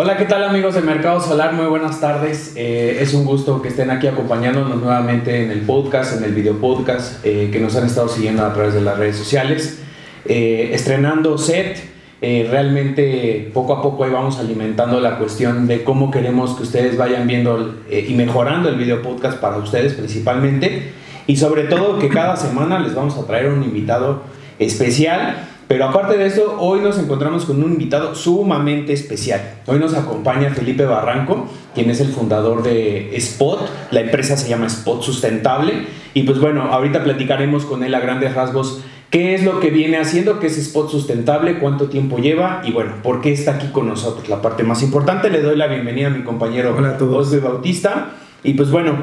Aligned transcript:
Hola, 0.00 0.16
¿qué 0.16 0.26
tal 0.26 0.44
amigos 0.44 0.76
de 0.76 0.80
Mercado 0.80 1.20
Solar? 1.20 1.54
Muy 1.54 1.66
buenas 1.66 2.00
tardes. 2.00 2.52
Eh, 2.54 2.98
es 3.00 3.14
un 3.14 3.24
gusto 3.24 3.60
que 3.60 3.66
estén 3.66 3.90
aquí 3.90 4.06
acompañándonos 4.06 4.80
nuevamente 4.80 5.42
en 5.42 5.50
el 5.50 5.62
podcast, 5.62 6.16
en 6.16 6.22
el 6.22 6.34
video 6.34 6.60
podcast, 6.60 7.18
eh, 7.26 7.48
que 7.50 7.58
nos 7.58 7.74
han 7.74 7.84
estado 7.84 8.08
siguiendo 8.08 8.46
a 8.46 8.54
través 8.54 8.74
de 8.74 8.80
las 8.80 8.96
redes 8.96 9.16
sociales. 9.16 9.80
Eh, 10.24 10.70
estrenando 10.72 11.36
set, 11.36 11.80
realmente 12.20 13.50
poco 13.52 13.72
a 13.72 13.82
poco 13.82 14.04
ahí 14.04 14.12
vamos 14.12 14.38
alimentando 14.38 15.00
la 15.00 15.18
cuestión 15.18 15.66
de 15.66 15.82
cómo 15.82 16.12
queremos 16.12 16.54
que 16.54 16.62
ustedes 16.62 16.96
vayan 16.96 17.26
viendo 17.26 17.74
y 17.90 18.14
mejorando 18.14 18.68
el 18.68 18.76
video 18.76 19.02
podcast 19.02 19.38
para 19.38 19.56
ustedes 19.56 19.94
principalmente. 19.94 20.92
Y 21.26 21.38
sobre 21.38 21.64
todo 21.64 21.98
que 21.98 22.08
cada 22.08 22.36
semana 22.36 22.78
les 22.78 22.94
vamos 22.94 23.18
a 23.18 23.26
traer 23.26 23.48
un 23.48 23.64
invitado 23.64 24.22
especial 24.60 25.48
pero 25.68 25.84
aparte 25.84 26.16
de 26.16 26.26
eso, 26.26 26.56
hoy 26.58 26.80
nos 26.80 26.98
encontramos 26.98 27.44
con 27.44 27.62
un 27.62 27.72
invitado 27.72 28.14
sumamente 28.14 28.94
especial. 28.94 29.60
Hoy 29.66 29.78
nos 29.78 29.92
acompaña 29.92 30.48
Felipe 30.50 30.86
Barranco, 30.86 31.46
quien 31.74 31.90
es 31.90 32.00
el 32.00 32.08
fundador 32.08 32.62
de 32.62 33.14
Spot. 33.16 33.68
La 33.90 34.00
empresa 34.00 34.38
se 34.38 34.48
llama 34.48 34.66
Spot 34.66 35.02
Sustentable. 35.02 35.86
Y 36.14 36.22
pues 36.22 36.40
bueno, 36.40 36.72
ahorita 36.72 37.04
platicaremos 37.04 37.66
con 37.66 37.84
él 37.84 37.94
a 37.94 38.00
grandes 38.00 38.34
rasgos 38.34 38.82
qué 39.10 39.34
es 39.34 39.44
lo 39.44 39.60
que 39.60 39.70
viene 39.70 39.98
haciendo, 39.98 40.40
qué 40.40 40.46
es 40.46 40.56
Spot 40.56 40.90
Sustentable, 40.90 41.58
cuánto 41.58 41.90
tiempo 41.90 42.18
lleva 42.18 42.62
y 42.64 42.72
bueno, 42.72 42.94
por 43.02 43.20
qué 43.20 43.32
está 43.32 43.56
aquí 43.56 43.68
con 43.68 43.88
nosotros. 43.88 44.28
La 44.30 44.40
parte 44.40 44.62
más 44.62 44.82
importante, 44.82 45.28
le 45.28 45.42
doy 45.42 45.56
la 45.56 45.66
bienvenida 45.66 46.06
a 46.06 46.10
mi 46.10 46.24
compañero 46.24 46.74
Hola 46.76 46.96
José 46.98 47.40
Bautista. 47.40 48.12
Y 48.44 48.54
pues 48.54 48.70
bueno, 48.70 48.96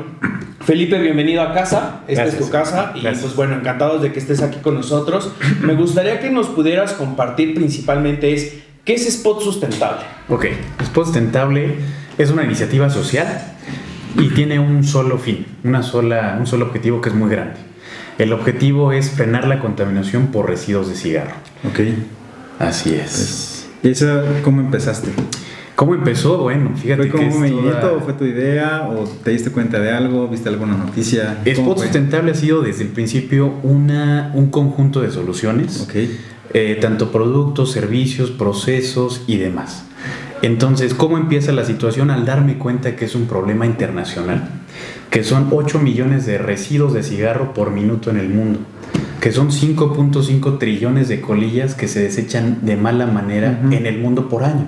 Felipe, 0.62 1.00
bienvenido 1.00 1.42
a 1.42 1.54
casa. 1.54 2.02
Esta 2.08 2.26
es 2.26 2.38
tu 2.38 2.50
casa. 2.50 2.94
Y 2.96 3.02
pues 3.02 3.36
bueno, 3.36 3.56
encantados 3.56 4.02
de 4.02 4.14
que 4.14 4.20
estés 4.20 4.42
aquí 4.42 4.60
con 4.60 4.76
nosotros. 4.76 5.32
Me 5.62 5.74
gustaría 5.74 6.20
que 6.20 6.30
nos 6.30 6.48
pudieras 6.48 6.94
compartir 6.94 7.54
principalmente 7.54 8.34
es, 8.34 8.54
¿qué 8.86 8.94
es 8.94 9.06
Spot 9.08 9.42
Sustentable? 9.42 10.06
Ok, 10.30 10.46
Spot 10.82 11.06
Sustentable 11.06 11.76
es 12.18 12.32
una 12.32 12.44
iniciativa 12.44 12.90
social 12.90 13.56
y 14.18 14.30
tiene 14.30 14.60
un 14.60 14.86
solo 14.86 15.18
fin, 15.18 15.46
una 15.64 15.84
sola, 15.84 16.38
un 16.40 16.48
solo 16.48 16.68
objetivo 16.68 17.02
que 17.02 17.10
es 17.10 17.16
muy 17.16 17.30
grande. 17.30 17.58
El 18.18 18.32
objetivo 18.32 18.94
es 18.94 19.10
frenar 19.10 19.46
la 19.48 19.60
contaminación 19.60 20.28
por 20.28 20.50
residuos 20.50 20.88
de 20.88 20.96
cigarro. 20.96 21.36
Ok. 21.68 21.82
Así 22.60 22.96
es. 22.96 23.68
¿Y 23.84 23.90
eso 23.90 24.24
cómo 24.44 24.62
empezaste? 24.62 25.10
¿Cómo 25.76 25.94
empezó? 25.94 26.38
Bueno, 26.38 26.72
fíjate 26.76 27.10
¿Fue 27.10 27.12
como 27.12 27.28
un 27.28 27.40
movimiento 27.40 27.98
o 27.98 28.00
fue 28.00 28.14
tu 28.14 28.24
idea 28.24 28.88
o 28.90 29.04
te 29.04 29.32
diste 29.32 29.52
cuenta 29.52 29.80
de 29.80 29.92
algo, 29.92 30.28
viste 30.28 30.48
alguna 30.48 30.78
noticia? 30.78 31.42
Spot 31.44 31.78
Sustentable 31.78 32.32
ha 32.32 32.36
sido 32.36 32.62
desde 32.62 32.84
el 32.84 32.90
principio 32.90 33.54
una, 33.64 34.32
un 34.34 34.50
conjunto 34.52 35.02
de 35.02 35.12
soluciones, 35.12 35.82
okay. 35.82 36.18
Eh, 36.54 36.78
tanto 36.80 37.12
productos, 37.12 37.72
servicios, 37.72 38.32
procesos 38.32 39.24
y 39.28 39.36
demás. 39.38 39.84
Entonces, 40.42 40.94
¿cómo 40.94 41.18
empieza 41.18 41.52
la 41.52 41.66
situación? 41.66 42.10
Al 42.10 42.26
darme 42.26 42.58
cuenta 42.58 42.96
que 42.96 43.06
es 43.06 43.16
un 43.16 43.26
problema 43.26 43.66
internacional, 43.66 44.48
que 45.10 45.26
son 45.26 45.50
8 45.52 45.80
millones 45.80 46.26
de 46.26 46.38
residuos 46.38 46.94
de 46.94 47.04
cigarro 47.04 47.54
por 47.54 47.72
minuto 47.72 48.10
en 48.10 48.18
el 48.18 48.30
mundo 48.30 48.60
que 49.20 49.32
son 49.32 49.50
5.5 49.50 50.60
trillones 50.60 51.08
de 51.08 51.20
colillas 51.20 51.74
que 51.74 51.88
se 51.88 52.00
desechan 52.00 52.60
de 52.64 52.76
mala 52.76 53.08
manera 53.08 53.60
en 53.72 53.88
el 53.88 53.98
mundo 53.98 54.30
por 54.30 54.44
año 54.44 54.68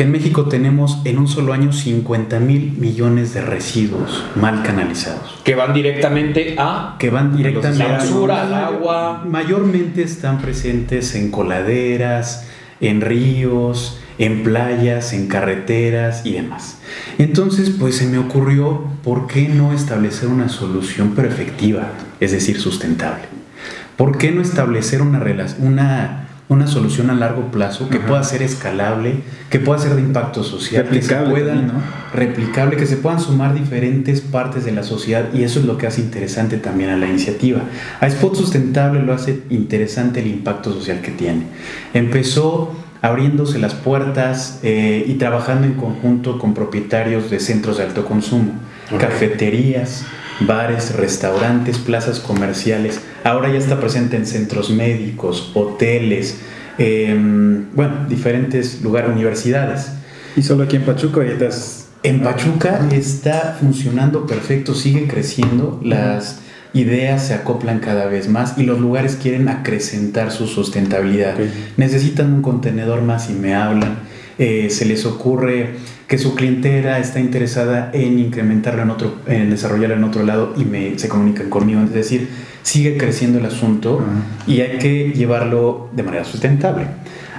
que 0.00 0.04
en 0.04 0.12
México 0.12 0.46
tenemos 0.46 1.02
en 1.04 1.18
un 1.18 1.28
solo 1.28 1.52
año 1.52 1.74
50 1.74 2.40
mil 2.40 2.72
millones 2.78 3.34
de 3.34 3.42
residuos 3.42 4.24
mal 4.34 4.62
canalizados. 4.62 5.38
Que 5.44 5.54
van 5.54 5.74
directamente 5.74 6.54
a... 6.56 6.96
Que 6.98 7.10
van 7.10 7.36
directamente 7.36 7.82
a 7.82 7.86
la 7.86 7.98
basura, 7.98 8.40
al 8.40 8.54
agua. 8.54 9.26
Mayormente 9.28 10.02
están 10.02 10.38
presentes 10.40 11.14
en 11.16 11.30
coladeras, 11.30 12.46
en 12.80 13.02
ríos, 13.02 14.00
en 14.16 14.42
playas, 14.42 15.12
en 15.12 15.28
carreteras 15.28 16.24
y 16.24 16.32
demás. 16.32 16.78
Entonces, 17.18 17.68
pues 17.68 17.96
se 17.96 18.06
me 18.06 18.16
ocurrió, 18.16 18.84
¿por 19.04 19.26
qué 19.26 19.50
no 19.50 19.74
establecer 19.74 20.30
una 20.30 20.48
solución 20.48 21.12
pero 21.14 21.28
efectiva, 21.28 21.88
es 22.20 22.32
decir, 22.32 22.58
sustentable? 22.58 23.24
¿Por 23.98 24.16
qué 24.16 24.30
no 24.30 24.40
establecer 24.40 25.02
una, 25.02 25.22
una 25.58 26.29
una 26.50 26.66
solución 26.66 27.10
a 27.10 27.14
largo 27.14 27.52
plazo 27.52 27.88
que 27.88 28.00
pueda 28.00 28.24
ser 28.24 28.42
escalable, 28.42 29.14
que 29.50 29.60
pueda 29.60 29.78
ser 29.78 29.94
de 29.94 30.02
impacto 30.02 30.42
social, 30.42 30.82
replicable, 30.82 31.32
que 31.32 31.40
se 31.40 31.44
pueda, 31.44 31.72
replicable, 32.12 32.76
que 32.76 32.86
se 32.86 32.96
puedan 32.96 33.20
sumar 33.20 33.54
diferentes 33.54 34.20
partes 34.20 34.64
de 34.64 34.72
la 34.72 34.82
sociedad 34.82 35.26
y 35.32 35.44
eso 35.44 35.60
es 35.60 35.64
lo 35.64 35.78
que 35.78 35.86
hace 35.86 36.00
interesante 36.00 36.56
también 36.56 36.90
a 36.90 36.96
la 36.96 37.06
iniciativa. 37.06 37.60
A 38.00 38.06
Spot 38.08 38.34
Sustentable 38.34 39.00
lo 39.00 39.14
hace 39.14 39.44
interesante 39.48 40.20
el 40.20 40.26
impacto 40.26 40.72
social 40.72 41.00
que 41.02 41.12
tiene. 41.12 41.44
Empezó 41.94 42.74
abriéndose 43.00 43.60
las 43.60 43.74
puertas 43.74 44.58
eh, 44.64 45.04
y 45.06 45.14
trabajando 45.14 45.68
en 45.68 45.74
conjunto 45.74 46.40
con 46.40 46.54
propietarios 46.54 47.30
de 47.30 47.38
centros 47.38 47.78
de 47.78 47.84
alto 47.84 48.04
consumo, 48.04 48.54
cafeterías, 48.98 50.04
bares, 50.40 50.94
restaurantes, 50.96 51.78
plazas 51.78 52.20
comerciales. 52.20 53.00
Ahora 53.24 53.50
ya 53.52 53.58
está 53.58 53.80
presente 53.80 54.16
en 54.16 54.26
centros 54.26 54.70
médicos, 54.70 55.52
hoteles, 55.54 56.38
em, 56.78 57.66
bueno, 57.74 58.06
diferentes 58.08 58.82
lugares, 58.82 59.10
universidades. 59.10 59.92
¿Y 60.36 60.42
solo 60.42 60.64
aquí 60.64 60.76
en 60.76 60.82
Pachuca 60.84 61.24
ya 61.24 61.32
estás? 61.32 61.88
En 62.02 62.20
Pachuca 62.22 62.88
está 62.92 63.56
funcionando 63.60 64.26
perfecto, 64.26 64.74
sigue 64.74 65.06
creciendo, 65.06 65.78
las 65.84 66.40
ideas 66.72 67.26
se 67.26 67.34
acoplan 67.34 67.80
cada 67.80 68.06
vez 68.06 68.28
más 68.28 68.56
y 68.56 68.62
los 68.62 68.80
lugares 68.80 69.18
quieren 69.20 69.48
acrecentar 69.48 70.30
su 70.30 70.46
sustentabilidad. 70.46 71.34
Necesitan 71.76 72.32
un 72.32 72.42
contenedor 72.42 73.02
más 73.02 73.28
y 73.28 73.34
me 73.34 73.54
hablan. 73.54 73.98
Eh, 74.38 74.70
se 74.70 74.86
les 74.86 75.04
ocurre 75.04 75.74
que 76.10 76.18
su 76.18 76.34
clientela 76.34 76.98
está 76.98 77.20
interesada 77.20 77.90
en 77.92 78.18
incrementarlo 78.18 78.82
en 78.82 78.90
otro, 78.90 79.14
en 79.28 79.48
desarrollarlo 79.48 79.94
en 79.94 80.02
otro 80.02 80.24
lado 80.24 80.54
y 80.56 80.64
me, 80.64 80.98
se 80.98 81.08
comunican 81.08 81.48
conmigo. 81.48 81.82
Es 81.82 81.94
decir, 81.94 82.28
sigue 82.62 82.96
creciendo 82.96 83.38
el 83.38 83.46
asunto 83.46 84.02
y 84.44 84.60
hay 84.60 84.78
que 84.78 85.12
llevarlo 85.12 85.88
de 85.92 86.02
manera 86.02 86.24
sustentable. 86.24 86.86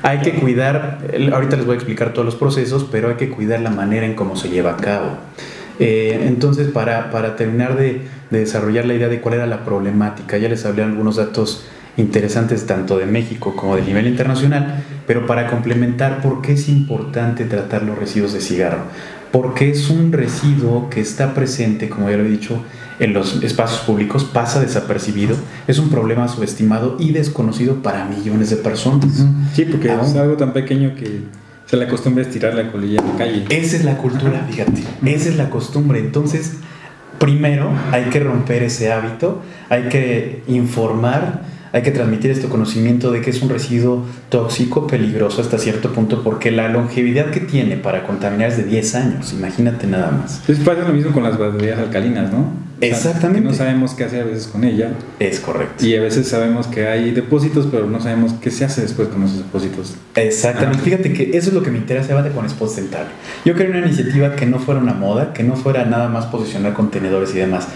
Hay 0.03 0.19
que 0.19 0.35
cuidar, 0.35 0.99
ahorita 1.33 1.57
les 1.57 1.65
voy 1.65 1.73
a 1.73 1.75
explicar 1.75 2.13
todos 2.13 2.25
los 2.25 2.35
procesos, 2.35 2.87
pero 2.89 3.09
hay 3.09 3.15
que 3.15 3.29
cuidar 3.29 3.59
la 3.59 3.71
manera 3.71 4.05
en 4.05 4.13
cómo 4.13 4.37
se 4.37 4.47
lleva 4.47 4.71
a 4.71 4.77
cabo. 4.77 5.17
Eh, 5.77 6.23
entonces, 6.25 6.69
para, 6.69 7.11
para 7.11 7.35
terminar 7.35 7.75
de, 7.75 8.03
de, 8.29 8.39
desarrollar 8.39 8.85
la 8.85 8.93
idea 8.93 9.09
de 9.09 9.19
cuál 9.19 9.35
era 9.35 9.47
la 9.47 9.65
problemática, 9.65 10.37
ya 10.37 10.47
les 10.47 10.65
hablé 10.65 10.83
algunos 10.83 11.17
datos 11.17 11.65
interesantes 11.97 12.65
tanto 12.65 12.97
de 12.97 13.05
México 13.05 13.53
como 13.53 13.75
de 13.75 13.81
nivel 13.81 14.07
internacional, 14.07 14.85
pero 15.11 15.27
para 15.27 15.47
complementar 15.47 16.21
por 16.21 16.41
qué 16.41 16.53
es 16.53 16.69
importante 16.69 17.43
tratar 17.43 17.83
los 17.83 17.99
residuos 17.99 18.31
de 18.31 18.39
cigarro. 18.39 18.83
Porque 19.33 19.69
es 19.69 19.89
un 19.89 20.13
residuo 20.13 20.89
que 20.89 21.01
está 21.01 21.33
presente, 21.33 21.89
como 21.89 22.09
ya 22.09 22.15
lo 22.15 22.23
he 22.23 22.29
dicho, 22.29 22.63
en 22.97 23.11
los 23.11 23.43
espacios 23.43 23.81
públicos, 23.81 24.23
pasa 24.23 24.61
desapercibido, 24.61 25.35
es 25.67 25.79
un 25.79 25.89
problema 25.89 26.29
subestimado 26.29 26.95
y 26.97 27.11
desconocido 27.11 27.83
para 27.83 28.05
millones 28.05 28.51
de 28.51 28.55
personas. 28.55 29.25
Sí, 29.53 29.65
porque 29.65 29.93
es 29.93 30.15
algo 30.15 30.37
tan 30.37 30.53
pequeño 30.53 30.95
que 30.95 31.23
se 31.65 31.75
le 31.75 31.87
acostumbra 31.87 32.23
a 32.23 32.27
estirar 32.27 32.53
la 32.53 32.71
colilla 32.71 33.01
en 33.01 33.07
la 33.09 33.17
calle. 33.17 33.45
Esa 33.49 33.75
es 33.75 33.83
la 33.83 33.97
cultura, 33.97 34.47
fíjate, 34.49 34.81
esa 35.05 35.27
es 35.27 35.35
la 35.35 35.49
costumbre. 35.49 35.99
Entonces, 35.99 36.53
primero 37.19 37.69
hay 37.91 38.05
que 38.05 38.21
romper 38.21 38.63
ese 38.63 38.93
hábito, 38.93 39.41
hay 39.67 39.89
que 39.89 40.41
informar 40.47 41.41
hay 41.73 41.81
que 41.83 41.91
transmitir 41.91 42.31
este 42.31 42.47
conocimiento 42.47 43.11
de 43.11 43.21
que 43.21 43.29
es 43.29 43.41
un 43.41 43.49
residuo 43.49 44.05
tóxico, 44.29 44.87
peligroso 44.87 45.41
hasta 45.41 45.57
cierto 45.57 45.93
punto, 45.93 46.23
porque 46.23 46.51
la 46.51 46.67
longevidad 46.69 47.31
que 47.31 47.39
tiene 47.39 47.77
para 47.77 48.05
contaminar 48.05 48.49
es 48.49 48.57
de 48.57 48.63
10 48.63 48.95
años, 48.95 49.33
imagínate 49.33 49.87
nada 49.87 50.11
más. 50.11 50.47
Es 50.49 50.59
pasa 50.59 50.83
lo 50.87 50.93
mismo 50.93 51.11
con 51.11 51.23
las 51.23 51.37
baterías 51.37 51.79
alcalinas, 51.79 52.31
¿no? 52.31 52.71
Exactamente. 52.81 53.47
no 53.47 53.53
sabemos 53.53 53.93
qué 53.93 54.05
hacer 54.05 54.23
a 54.23 54.25
veces 54.25 54.47
con 54.47 54.63
ella. 54.63 54.93
Es 55.19 55.39
correcto. 55.39 55.85
Y 55.85 55.95
a 55.95 56.01
veces 56.01 56.27
sabemos 56.27 56.65
que 56.67 56.87
hay 56.87 57.11
depósitos, 57.11 57.67
pero 57.69 57.87
no 57.87 58.01
sabemos 58.01 58.33
qué 58.41 58.49
se 58.49 58.65
hace 58.65 58.81
después 58.81 59.07
con 59.09 59.23
esos 59.23 59.37
depósitos. 59.37 59.95
Exactamente. 60.15 60.79
Ah. 60.81 60.85
Fíjate 60.85 61.13
que 61.13 61.37
eso 61.37 61.49
es 61.49 61.53
lo 61.53 61.61
que 61.61 61.69
me 61.69 61.77
interesa 61.77 62.11
con 62.33 62.45
Spot 62.45 62.69
Central. 62.69 63.07
Yo 63.45 63.55
quería 63.55 63.77
una 63.77 63.85
iniciativa 63.85 64.35
que 64.35 64.45
no 64.45 64.59
fuera 64.59 64.79
una 64.79 64.93
moda, 64.93 65.33
que 65.33 65.43
no 65.43 65.55
fuera 65.55 65.85
nada 65.85 66.09
más 66.09 66.25
posicionar 66.25 66.73
contenedores 66.73 67.33
y 67.35 67.39
demás. 67.39 67.67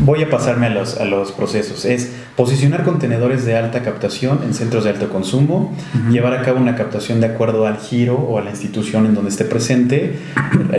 Voy 0.00 0.22
a 0.22 0.30
pasarme 0.30 0.66
a 0.66 0.70
los, 0.70 0.98
a 0.98 1.04
los 1.04 1.32
procesos. 1.32 1.84
Es 1.84 2.12
Posicionar 2.36 2.82
contenedores 2.82 3.44
de 3.44 3.56
alta 3.56 3.82
captación 3.82 4.40
en 4.42 4.54
centros 4.54 4.84
de 4.84 4.90
alto 4.90 5.10
consumo, 5.10 5.76
llevar 6.10 6.32
a 6.32 6.40
cabo 6.40 6.58
una 6.58 6.76
captación 6.76 7.20
de 7.20 7.26
acuerdo 7.26 7.66
al 7.66 7.76
giro 7.76 8.14
o 8.14 8.38
a 8.38 8.42
la 8.42 8.48
institución 8.48 9.04
en 9.04 9.14
donde 9.14 9.28
esté 9.28 9.44
presente, 9.44 10.14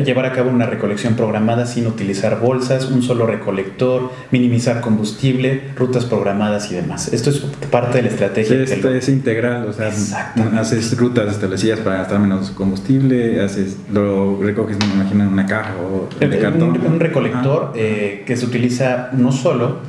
llevar 0.04 0.25
a 0.25 0.31
cabo 0.31 0.50
una 0.50 0.65
recolección 0.65 1.13
programada 1.13 1.68
sin 1.68 1.86
utilizar 1.86 2.39
bolsas, 2.39 2.86
un 2.86 3.04
solo 3.04 3.27
recolector, 3.27 4.12
minimizar 4.31 4.81
combustible, 4.81 5.62
rutas 5.75 6.06
programadas 6.06 6.71
y 6.71 6.75
demás. 6.75 7.13
Esto 7.13 7.30
es 7.30 7.42
parte 7.69 7.98
de 7.98 8.04
la 8.04 8.09
estrategia. 8.09 8.63
esto 8.63 8.89
es 8.89 9.07
integral, 9.09 9.68
o 9.68 9.74
sea, 9.74 9.92
haces 10.57 10.98
rutas 10.98 11.31
establecidas 11.31 11.81
para 11.81 11.98
gastar 11.98 12.18
menos 12.18 12.50
combustible, 12.50 13.44
haces, 13.44 13.77
lo 13.92 14.42
recoges, 14.42 14.77
me 14.80 15.01
imagino, 15.01 15.24
en 15.25 15.30
una 15.30 15.45
caja 15.45 15.75
o 15.77 16.09
de 16.19 16.39
cartón. 16.39 16.81
Un, 16.83 17.00
recolector 17.00 17.74
eh, 17.75 18.24
que 18.25 18.36
se 18.38 18.45
utiliza 18.45 19.02
no 19.11 19.31
solo 19.31 19.79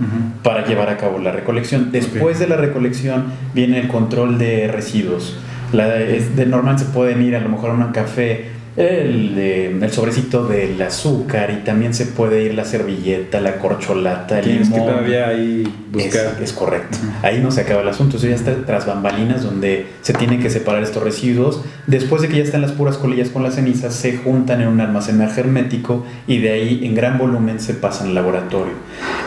para 0.43 0.66
llevar 0.66 0.88
a 0.88 0.96
cabo 0.96 1.19
la 1.19 1.32
recolección, 1.32 1.93
Después 1.93 2.38
de 2.38 2.46
la 2.46 2.56
recolección 2.56 3.26
viene 3.55 3.81
el 3.81 3.88
control 3.88 4.38
de 4.38 4.69
residuos. 4.69 5.38
La, 5.72 5.88
de 5.88 6.46
normal 6.46 6.78
se 6.78 6.87
pueden 6.87 7.22
ir 7.22 7.37
a 7.37 7.40
lo 7.40 7.49
mejor 7.49 7.70
a 7.70 7.75
un 7.75 7.93
café 7.93 8.54
el, 8.76 9.38
el, 9.38 9.93
sobrecito 9.93 10.47
del 10.47 10.81
azúcar 10.82 11.53
y 11.53 11.65
también 11.65 11.94
se 11.94 12.06
puede 12.06 12.43
ir 12.43 12.55
la 12.55 12.65
servilleta, 12.65 13.41
la 13.41 13.59
corcholata, 13.59 14.41
el 14.41 14.49
limón. 14.49 14.73
que 14.73 14.79
todavía 14.79 15.29
ahí 15.29 15.62
buscar. 15.93 16.37
Es, 16.43 16.53
correcto. 16.53 16.99
Ahí 17.23 17.41
no 17.41 17.53
se 17.53 17.61
acaba 17.61 17.82
el 17.82 17.88
asunto. 17.88 18.17
Eso 18.17 18.26
ya 18.26 18.35
está 18.35 18.55
tras 18.67 18.85
bambalinas 18.85 19.44
donde 19.44 19.87
se 20.03 20.12
tienen 20.12 20.43
que 20.43 20.50
separar 20.50 20.82
estos 20.82 21.05
residuos. 21.05 21.62
Después 21.87 22.23
de 22.23 22.29
que 22.29 22.38
ya 22.38 22.43
están 22.43 22.62
las 22.62 22.73
puras 22.73 22.99
colillas 22.99 23.29
con 23.29 23.44
las 23.44 23.55
cenizas, 23.55 23.94
se 23.94 24.17
juntan 24.17 24.61
en 24.61 24.69
un 24.69 24.81
almacén 24.81 25.20
hermético 25.20 26.05
y 26.27 26.38
de 26.38 26.50
ahí 26.50 26.85
en 26.85 26.94
gran 26.97 27.17
volumen 27.17 27.61
se 27.61 27.75
pasan 27.75 28.09
al 28.09 28.15
laboratorio. 28.15 28.73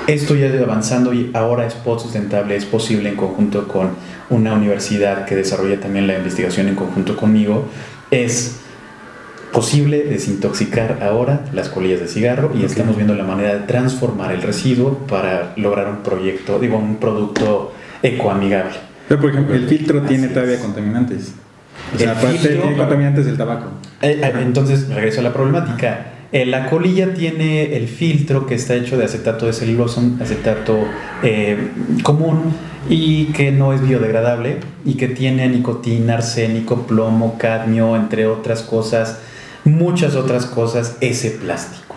Esto 0.07 0.35
ya 0.35 0.47
ha 0.47 0.63
avanzando 0.63 1.13
y 1.13 1.31
ahora 1.33 1.65
Spot 1.67 1.99
Sustentable 1.99 2.55
es 2.55 2.65
posible 2.65 3.09
en 3.09 3.15
conjunto 3.15 3.67
con 3.67 3.91
una 4.29 4.53
universidad 4.53 5.25
que 5.25 5.35
desarrolla 5.35 5.79
también 5.79 6.07
la 6.07 6.17
investigación 6.17 6.67
en 6.67 6.75
conjunto 6.75 7.15
conmigo. 7.15 7.65
Es 8.11 8.61
posible 9.51 10.03
desintoxicar 10.03 10.99
ahora 11.01 11.45
las 11.53 11.69
colillas 11.69 11.99
de 11.99 12.07
cigarro 12.07 12.51
y 12.55 12.63
estamos 12.63 12.95
viendo 12.95 13.15
la 13.15 13.23
manera 13.23 13.55
de 13.55 13.59
transformar 13.61 14.31
el 14.31 14.41
residuo 14.41 14.99
para 15.07 15.53
lograr 15.55 15.89
un 15.89 16.03
proyecto, 16.03 16.59
digo, 16.59 16.77
un 16.77 16.97
producto 16.97 17.73
ecoamigable. 18.03 18.75
Pero, 19.07 19.21
por 19.21 19.29
ejemplo, 19.31 19.55
el 19.55 19.67
filtro 19.67 20.01
tiene 20.01 20.27
todavía 20.27 20.59
contaminantes. 20.59 21.33
O 21.95 21.97
sea, 21.97 22.11
aparte 22.11 22.49
tiene 22.49 22.75
contaminantes 22.75 23.25
del 23.25 23.37
tabaco. 23.37 23.67
Eh, 24.01 24.19
eh, 24.21 24.33
entonces, 24.41 24.89
regreso 24.89 25.21
a 25.21 25.23
la 25.23 25.33
problemática. 25.33 26.13
Eh, 26.33 26.45
la 26.45 26.69
colilla 26.69 27.13
tiene 27.13 27.77
el 27.77 27.87
filtro 27.87 28.45
que 28.45 28.55
está 28.55 28.75
hecho 28.75 28.97
de 28.97 29.05
acetato 29.05 29.45
de 29.45 29.53
celulosa, 29.53 30.01
acetato 30.19 30.77
común 32.03 32.53
y 32.89 33.27
que 33.27 33.53
no 33.53 33.71
es 33.71 33.81
biodegradable 33.81 34.57
y 34.83 34.95
que 34.95 35.07
tiene 35.07 35.47
nicotina, 35.47 36.15
arsénico, 36.15 36.85
plomo, 36.85 37.37
cadmio, 37.37 37.95
entre 37.95 38.27
otras 38.27 38.61
cosas 38.61 39.21
muchas 39.65 40.15
otras 40.15 40.45
cosas 40.45 40.97
ese 41.01 41.31
plástico. 41.31 41.95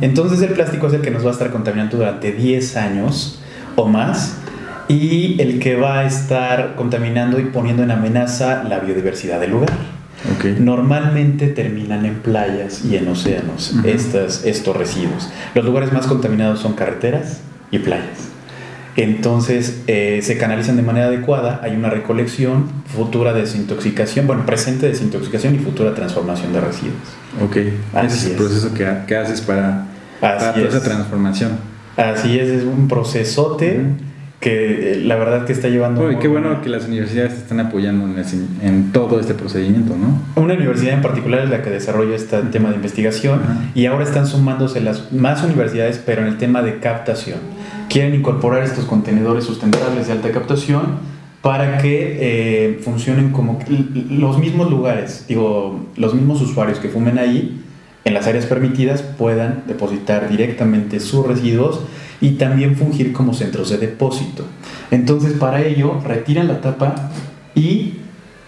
Entonces 0.00 0.42
el 0.42 0.50
plástico 0.54 0.88
es 0.88 0.94
el 0.94 1.00
que 1.00 1.10
nos 1.12 1.24
va 1.24 1.28
a 1.28 1.32
estar 1.32 1.50
contaminando 1.50 1.98
durante 1.98 2.32
10 2.32 2.76
años 2.76 3.40
o 3.76 3.86
más 3.86 4.36
y 4.88 5.40
el 5.40 5.60
que 5.60 5.76
va 5.76 6.00
a 6.00 6.06
estar 6.06 6.74
contaminando 6.74 7.38
y 7.38 7.44
poniendo 7.44 7.84
en 7.84 7.92
amenaza 7.92 8.64
la 8.64 8.80
biodiversidad 8.80 9.38
del 9.38 9.52
lugar. 9.52 9.70
Normalmente 10.58 11.46
terminan 11.46 12.04
en 12.04 12.16
playas 12.16 12.84
y 12.84 12.96
en 12.96 13.06
océanos 13.08 13.74
estos 13.84 14.76
residuos. 14.76 15.30
Los 15.54 15.64
lugares 15.64 15.92
más 15.92 16.08
contaminados 16.08 16.58
son 16.58 16.72
carreteras 16.72 17.40
y 17.70 17.78
playas. 17.78 18.29
Entonces 18.96 19.82
eh, 19.86 20.20
se 20.22 20.36
canalizan 20.36 20.76
de 20.76 20.82
manera 20.82 21.06
adecuada, 21.06 21.60
hay 21.62 21.76
una 21.76 21.90
recolección, 21.90 22.66
futura 22.86 23.32
desintoxicación, 23.32 24.26
bueno, 24.26 24.44
presente 24.46 24.88
desintoxicación 24.88 25.54
y 25.54 25.58
futura 25.58 25.94
transformación 25.94 26.52
de 26.52 26.60
residuos. 26.60 26.96
Ok, 27.42 27.56
ese 27.56 28.06
es 28.06 28.24
el 28.26 28.32
proceso 28.32 28.74
que, 28.74 29.16
haces 29.16 29.40
para, 29.40 29.86
para 30.20 30.52
toda 30.52 30.68
esa 30.68 30.82
transformación. 30.82 31.52
Así 31.96 32.38
es, 32.38 32.48
es 32.48 32.64
un 32.64 32.88
procesote 32.88 33.80
que 34.40 34.92
eh, 34.92 34.96
la 34.96 35.16
verdad 35.16 35.44
que 35.44 35.52
está 35.52 35.68
llevando... 35.68 36.08
qué 36.18 36.26
bueno 36.26 36.62
que 36.62 36.70
las 36.70 36.86
universidades 36.86 37.34
están 37.34 37.60
apoyando 37.60 38.06
en, 38.62 38.90
todo 38.90 39.20
este 39.20 39.34
procedimiento, 39.34 39.94
¿no? 39.96 40.42
Una 40.42 40.54
universidad 40.54 40.94
en 40.94 41.02
particular 41.02 41.44
es 41.44 41.50
la 41.50 41.62
que 41.62 41.68
desarrolla 41.68 42.16
este 42.16 42.38
tema 42.44 42.70
de 42.70 42.76
investigación 42.76 43.40
y 43.74 43.84
ahora 43.84 44.04
están 44.04 44.26
sumándose 44.26 44.80
las 44.80 45.12
más 45.12 45.44
universidades, 45.44 46.00
pero 46.04 46.22
en 46.22 46.28
el 46.28 46.38
tema 46.38 46.62
de 46.62 46.78
captación 46.78 47.38
quieren 47.90 48.14
incorporar 48.14 48.62
estos 48.62 48.86
contenedores 48.86 49.44
sustentables 49.44 50.06
de 50.06 50.12
alta 50.14 50.30
captación 50.30 51.10
para 51.42 51.78
que 51.78 52.18
eh, 52.20 52.80
funcionen 52.82 53.32
como 53.32 53.58
los 54.10 54.38
mismos 54.38 54.70
lugares, 54.70 55.24
digo, 55.28 55.80
los 55.96 56.14
mismos 56.14 56.40
usuarios 56.40 56.78
que 56.78 56.88
fumen 56.88 57.18
ahí, 57.18 57.60
en 58.04 58.14
las 58.14 58.26
áreas 58.26 58.46
permitidas, 58.46 59.02
puedan 59.02 59.64
depositar 59.66 60.30
directamente 60.30 61.00
sus 61.00 61.26
residuos 61.26 61.80
y 62.20 62.32
también 62.32 62.76
fungir 62.76 63.12
como 63.12 63.34
centros 63.34 63.70
de 63.70 63.78
depósito. 63.78 64.44
Entonces, 64.90 65.32
para 65.32 65.62
ello, 65.62 66.00
retiran 66.04 66.48
la 66.48 66.60
tapa 66.60 67.10
y 67.54 67.99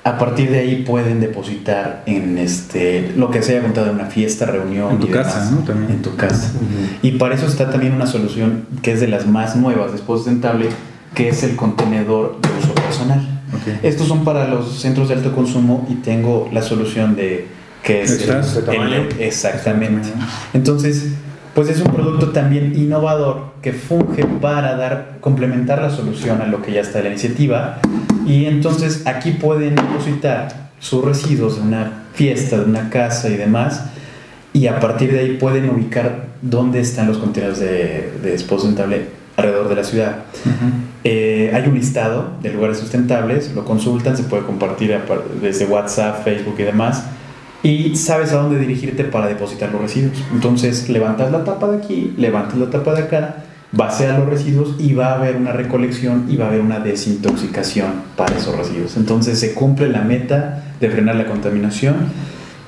a 0.05 0.19
partir 0.19 0.51
de 0.51 0.59
ahí 0.59 0.83
pueden 0.83 1.21
depositar 1.21 2.03
en 2.07 2.37
este 2.37 3.13
lo 3.17 3.31
que 3.31 3.43
se 3.43 3.53
haya 3.53 3.63
contado 3.63 3.89
en 3.89 3.95
una 3.95 4.07
fiesta, 4.07 4.47
reunión. 4.47 4.93
En 4.93 5.01
tu 5.01 5.11
casa, 5.11 5.51
¿no? 5.51 5.59
También. 5.59 5.93
En 5.93 6.03
tu 6.03 6.17
casa. 6.17 6.53
Y 7.03 7.13
para 7.13 7.37
eso 7.37 7.47
está 7.47 7.71
también 7.71 7.93
una 7.93 8.07
solución 8.07 8.67
que 8.83 8.93
es 8.93 9.01
de 9.01 9.09
las 9.09 9.27
más 9.27 9.55
nuevas 9.55 9.93
después 9.93 10.21
Sustentable, 10.21 10.69
que 11.15 11.29
es 11.29 11.43
el 11.45 11.57
contenedor 11.57 12.41
de 12.41 12.49
uso 12.59 12.75
personal. 12.75 13.43
Estos 13.83 14.09
son 14.09 14.25
para 14.25 14.49
los 14.49 14.81
centros 14.81 15.09
de 15.09 15.15
alto 15.15 15.35
consumo 15.35 15.87
y 15.89 15.97
tengo 15.97 16.49
la 16.53 16.63
solución 16.63 17.15
de 17.15 17.47
que 17.83 18.03
es 18.03 18.29
el, 18.29 19.21
exactamente. 19.21 20.09
Entonces, 20.53 21.13
pues 21.55 21.69
es 21.69 21.81
un 21.81 21.93
producto 21.93 22.31
también 22.31 22.75
innovador 22.77 23.53
que 23.61 23.73
funge 23.73 24.25
para 24.25 24.77
dar, 24.77 25.19
complementar 25.21 25.83
la 25.83 25.91
solución 25.91 26.41
a 26.41 26.47
lo 26.47 26.63
que 26.63 26.73
ya 26.73 26.81
está 26.81 26.99
en 26.99 27.05
la 27.05 27.11
iniciativa. 27.11 27.79
Y 28.27 28.47
entonces 28.47 29.07
aquí 29.07 29.33
pueden 29.33 29.75
depositar 29.75 30.71
sus 30.79 31.05
residuos 31.05 31.57
de 31.57 31.63
una 31.63 32.05
fiesta, 32.15 32.59
de 32.59 32.65
una 32.65 32.89
casa 32.89 33.29
y 33.29 33.37
demás. 33.37 33.85
Y 34.55 34.67
a 34.67 34.81
partir 34.81 35.13
de 35.13 35.21
ahí 35.21 35.37
pueden 35.37 35.69
ubicar 35.69 36.27
dónde 36.41 36.81
están 36.81 37.07
los 37.07 37.19
contenedores 37.19 37.61
de, 37.61 38.13
de 38.23 38.39
sustentable 38.39 39.07
alrededor 39.37 39.69
de 39.69 39.75
la 39.75 39.85
ciudad. 39.85 40.17
Eh, 41.05 41.51
hay 41.55 41.69
un 41.69 41.75
listado 41.75 42.33
de 42.43 42.53
lugares 42.53 42.79
sustentables, 42.79 43.53
lo 43.55 43.65
consultan, 43.65 44.17
se 44.17 44.25
puede 44.25 44.45
compartir 44.45 44.97
desde 45.41 45.67
WhatsApp, 45.67 46.25
Facebook 46.25 46.57
y 46.59 46.63
demás 46.63 47.05
y 47.63 47.95
sabes 47.97 48.33
a 48.33 48.37
dónde 48.37 48.59
dirigirte 48.59 49.05
para 49.05 49.29
depositar 49.29 49.71
los 49.73 49.81
residuos. 49.81 50.19
Entonces 50.33 50.89
levantas 50.89 51.31
la 51.31 51.45
tapa 51.45 51.71
de 51.71 51.79
aquí, 51.79 52.15
levantas 52.17 52.59
la 52.59 52.71
tapa 52.71 52.95
de 52.95 53.03
acá, 53.03 53.45
vacías 53.71 54.19
los 54.19 54.29
residuos 54.29 54.77
y 54.79 54.95
va 54.95 55.13
a 55.13 55.15
haber 55.15 55.37
una 55.37 55.53
recolección 55.53 56.27
y 56.29 56.37
va 56.37 56.47
a 56.47 56.49
haber 56.49 56.61
una 56.61 56.81
desintoxicación 56.81 57.91
para 58.17 58.37
esos 58.37 58.57
residuos. 58.57 58.97
Entonces 58.97 59.39
se 59.39 59.55
cumple 59.55 59.89
la 59.89 60.03
meta 60.03 60.65
de 60.81 60.91
frenar 60.91 61.17
la 61.17 61.27
contaminación 61.27 61.97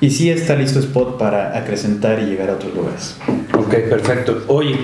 y 0.01 0.11
sí 0.11 0.29
está 0.29 0.55
listo 0.55 0.79
Spot 0.79 1.17
para 1.17 1.57
acrecentar 1.57 2.19
y 2.19 2.25
llegar 2.25 2.49
a 2.49 2.53
otros 2.53 2.73
lugares. 2.73 3.17
Ok, 3.57 3.73
perfecto. 3.89 4.43
Oye, 4.47 4.77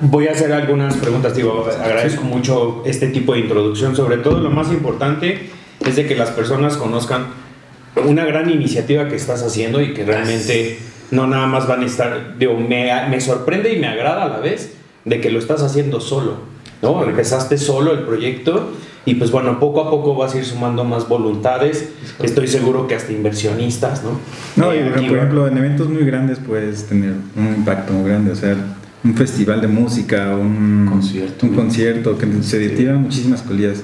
voy 0.00 0.28
a 0.28 0.32
hacer 0.32 0.52
algunas 0.52 0.96
preguntas. 0.96 1.34
Digo, 1.34 1.66
agradezco 1.82 2.22
mucho 2.22 2.82
este 2.86 3.08
tipo 3.08 3.34
de 3.34 3.40
introducción. 3.40 3.96
Sobre 3.96 4.18
todo 4.18 4.40
lo 4.40 4.50
más 4.50 4.70
importante 4.72 5.50
es 5.84 5.96
de 5.96 6.06
que 6.06 6.16
las 6.16 6.30
personas 6.30 6.76
conozcan 6.76 7.47
una 7.96 8.24
gran 8.24 8.50
iniciativa 8.50 9.08
que 9.08 9.16
estás 9.16 9.42
haciendo 9.42 9.80
y 9.80 9.94
que 9.94 10.04
realmente 10.04 10.78
no 11.10 11.26
nada 11.26 11.46
más 11.46 11.66
van 11.66 11.82
a 11.82 11.86
estar, 11.86 12.38
digo, 12.38 12.58
me, 12.58 12.90
me 13.08 13.20
sorprende 13.20 13.72
y 13.72 13.78
me 13.78 13.86
agrada 13.86 14.24
a 14.24 14.28
la 14.28 14.38
vez 14.38 14.74
de 15.04 15.20
que 15.20 15.30
lo 15.30 15.38
estás 15.38 15.62
haciendo 15.62 16.00
solo, 16.00 16.36
¿no? 16.82 17.02
Empezaste 17.02 17.58
solo 17.58 17.92
el 17.92 18.00
proyecto 18.00 18.70
y 19.04 19.14
pues 19.14 19.30
bueno, 19.30 19.58
poco 19.58 19.80
a 19.80 19.90
poco 19.90 20.14
vas 20.14 20.34
a 20.34 20.38
ir 20.38 20.44
sumando 20.44 20.84
más 20.84 21.08
voluntades, 21.08 21.88
estoy 22.22 22.46
seguro 22.46 22.86
que 22.86 22.94
hasta 22.94 23.10
inversionistas, 23.12 24.02
¿no? 24.04 24.20
No, 24.56 24.74
y, 24.74 24.80
por 24.80 24.98
ejemplo, 24.98 25.48
en 25.48 25.56
eventos 25.56 25.88
muy 25.88 26.04
grandes 26.04 26.38
puedes 26.38 26.84
tener 26.86 27.14
un 27.34 27.54
impacto 27.56 27.94
muy 27.94 28.08
grande, 28.10 28.32
o 28.32 28.36
sea, 28.36 28.54
un 29.02 29.14
festival 29.14 29.62
de 29.62 29.68
música, 29.68 30.36
un 30.36 30.86
concierto, 30.90 31.46
un 31.46 31.54
concierto 31.54 32.18
que 32.18 32.26
se 32.42 32.68
tiran 32.70 33.02
muchísimas 33.02 33.40
colillas. 33.40 33.82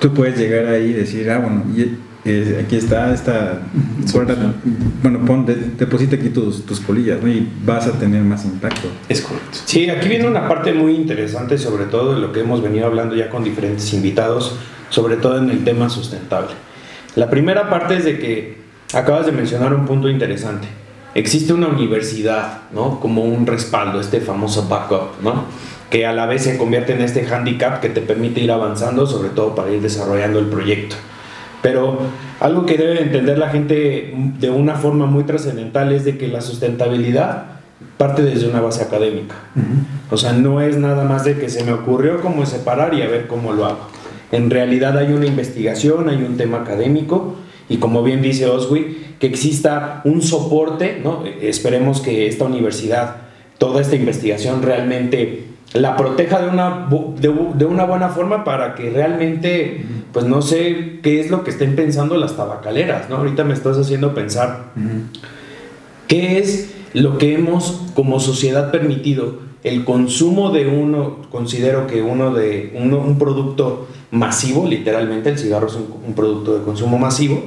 Tú 0.00 0.12
puedes 0.12 0.38
llegar 0.38 0.66
ahí 0.66 0.90
y 0.90 0.92
decir, 0.92 1.30
ah, 1.30 1.38
bueno, 1.38 1.64
y 1.74 1.96
aquí 2.22 2.76
está 2.76 3.14
esta 3.14 3.60
bueno 5.02 5.24
pon 5.24 5.46
deposita 5.46 6.16
aquí 6.16 6.28
tus, 6.28 6.66
tus 6.66 6.80
colillas 6.80 7.18
y 7.24 7.48
vas 7.64 7.86
a 7.86 7.92
tener 7.92 8.22
más 8.22 8.44
impacto. 8.44 8.88
Es 9.08 9.22
correcto. 9.22 9.58
Sí 9.64 9.88
aquí 9.88 10.08
viene 10.08 10.28
una 10.28 10.46
parte 10.46 10.74
muy 10.74 10.94
interesante 10.94 11.56
sobre 11.56 11.86
todo 11.86 12.14
de 12.14 12.20
lo 12.20 12.32
que 12.32 12.40
hemos 12.40 12.62
venido 12.62 12.86
hablando 12.86 13.16
ya 13.16 13.30
con 13.30 13.42
diferentes 13.42 13.92
invitados 13.94 14.56
sobre 14.90 15.16
todo 15.16 15.38
en 15.38 15.50
el 15.50 15.64
tema 15.64 15.88
sustentable. 15.88 16.50
La 17.16 17.30
primera 17.30 17.70
parte 17.70 17.96
es 17.96 18.04
de 18.04 18.18
que 18.18 18.58
acabas 18.92 19.24
de 19.24 19.32
mencionar 19.32 19.72
un 19.72 19.86
punto 19.86 20.08
interesante. 20.08 20.68
Existe 21.14 21.54
una 21.54 21.68
universidad 21.68 22.64
no 22.72 23.00
como 23.00 23.24
un 23.24 23.46
respaldo 23.46 23.98
este 23.98 24.20
famoso 24.20 24.68
backup 24.68 25.22
no 25.22 25.44
que 25.88 26.06
a 26.06 26.12
la 26.12 26.26
vez 26.26 26.44
se 26.44 26.56
convierte 26.56 26.92
en 26.92 27.00
este 27.00 27.26
handicap 27.26 27.80
que 27.80 27.88
te 27.88 28.00
permite 28.00 28.40
ir 28.40 28.52
avanzando 28.52 29.06
sobre 29.06 29.30
todo 29.30 29.54
para 29.54 29.72
ir 29.72 29.80
desarrollando 29.80 30.38
el 30.38 30.46
proyecto 30.46 30.96
pero 31.62 31.98
algo 32.40 32.66
que 32.66 32.76
debe 32.76 33.02
entender 33.02 33.38
la 33.38 33.50
gente 33.50 34.14
de 34.38 34.50
una 34.50 34.76
forma 34.76 35.06
muy 35.06 35.24
trascendental 35.24 35.92
es 35.92 36.04
de 36.04 36.16
que 36.16 36.28
la 36.28 36.40
sustentabilidad 36.40 37.44
parte 37.96 38.22
desde 38.22 38.48
una 38.48 38.60
base 38.60 38.82
académica. 38.82 39.34
O 40.10 40.16
sea, 40.16 40.32
no 40.32 40.60
es 40.60 40.76
nada 40.76 41.04
más 41.04 41.24
de 41.24 41.38
que 41.38 41.48
se 41.48 41.64
me 41.64 41.72
ocurrió 41.72 42.20
cómo 42.20 42.46
separar 42.46 42.94
y 42.94 43.02
a 43.02 43.08
ver 43.08 43.26
cómo 43.26 43.52
lo 43.52 43.66
hago. 43.66 43.88
En 44.32 44.48
realidad 44.48 44.96
hay 44.96 45.12
una 45.12 45.26
investigación, 45.26 46.08
hay 46.08 46.22
un 46.22 46.36
tema 46.36 46.62
académico 46.62 47.36
y 47.68 47.76
como 47.76 48.02
bien 48.02 48.22
dice 48.22 48.46
Oswi, 48.46 49.14
que 49.18 49.26
exista 49.26 50.00
un 50.04 50.22
soporte, 50.22 51.00
¿no? 51.04 51.24
Esperemos 51.42 52.00
que 52.00 52.26
esta 52.26 52.44
universidad, 52.44 53.16
toda 53.58 53.82
esta 53.82 53.96
investigación 53.96 54.62
realmente 54.62 55.49
la 55.72 55.96
proteja 55.96 56.40
de 56.42 56.48
una, 56.48 56.88
de, 57.20 57.64
una 57.64 57.84
buena 57.84 58.08
forma 58.08 58.42
para 58.42 58.74
que 58.74 58.90
realmente, 58.90 59.84
pues 60.12 60.24
no 60.24 60.42
sé 60.42 60.98
qué 61.02 61.20
es 61.20 61.30
lo 61.30 61.44
que 61.44 61.50
estén 61.50 61.76
pensando 61.76 62.16
las 62.16 62.36
tabacaleras, 62.36 63.08
¿no? 63.08 63.16
Ahorita 63.16 63.44
me 63.44 63.54
estás 63.54 63.78
haciendo 63.78 64.12
pensar 64.12 64.72
qué 66.08 66.38
es 66.38 66.74
lo 66.92 67.18
que 67.18 67.34
hemos 67.34 67.82
como 67.94 68.18
sociedad 68.18 68.72
permitido. 68.72 69.50
El 69.62 69.84
consumo 69.84 70.50
de 70.50 70.66
uno, 70.66 71.18
considero 71.30 71.86
que 71.86 72.02
uno 72.02 72.34
de 72.34 72.72
uno, 72.76 72.98
un 72.98 73.18
producto 73.18 73.86
masivo, 74.10 74.66
literalmente 74.66 75.28
el 75.28 75.38
cigarro 75.38 75.68
es 75.68 75.74
un, 75.76 76.14
producto 76.14 76.58
de 76.58 76.64
consumo 76.64 76.98
masivo, 76.98 77.44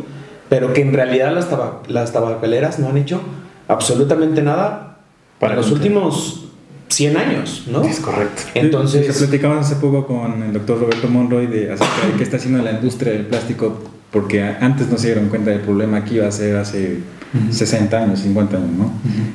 pero 0.47 0.71
que 0.71 0.81
en 0.81 0.93
realidad 0.93 1.33
las, 1.33 1.49
las 1.89 2.13
tabacaleras 2.13 2.79
no 2.79 2.87
han 2.87 2.97
hecho 2.97 3.19
absolutamente 3.67 4.41
nada 4.41 4.99
para 5.39 5.55
los 5.55 5.71
últimos 5.71 6.42
100 6.93 7.17
años, 7.17 7.63
¿no? 7.67 7.83
Es 7.83 7.99
correcto. 7.99 8.43
Entonces... 8.53 9.07
Sí, 9.07 9.25
platicamos 9.25 9.65
hace 9.65 9.75
poco 9.75 10.05
con 10.05 10.43
el 10.43 10.53
doctor 10.53 10.79
Roberto 10.79 11.07
Monroy 11.07 11.47
de 11.47 11.71
acerca 11.71 12.07
de 12.07 12.17
qué 12.17 12.23
está 12.23 12.37
haciendo 12.37 12.61
la 12.61 12.71
industria 12.71 13.13
del 13.13 13.25
plástico, 13.25 13.81
porque 14.11 14.43
antes 14.43 14.87
no 14.89 14.97
se 14.97 15.07
dieron 15.07 15.29
cuenta 15.29 15.51
del 15.51 15.61
problema 15.61 16.05
que 16.05 16.15
iba 16.15 16.27
a 16.27 16.31
ser 16.31 16.55
hace 16.57 16.99
60 17.49 17.97
años, 17.97 18.19
50 18.19 18.57
años, 18.57 18.69
¿no? 18.77 18.93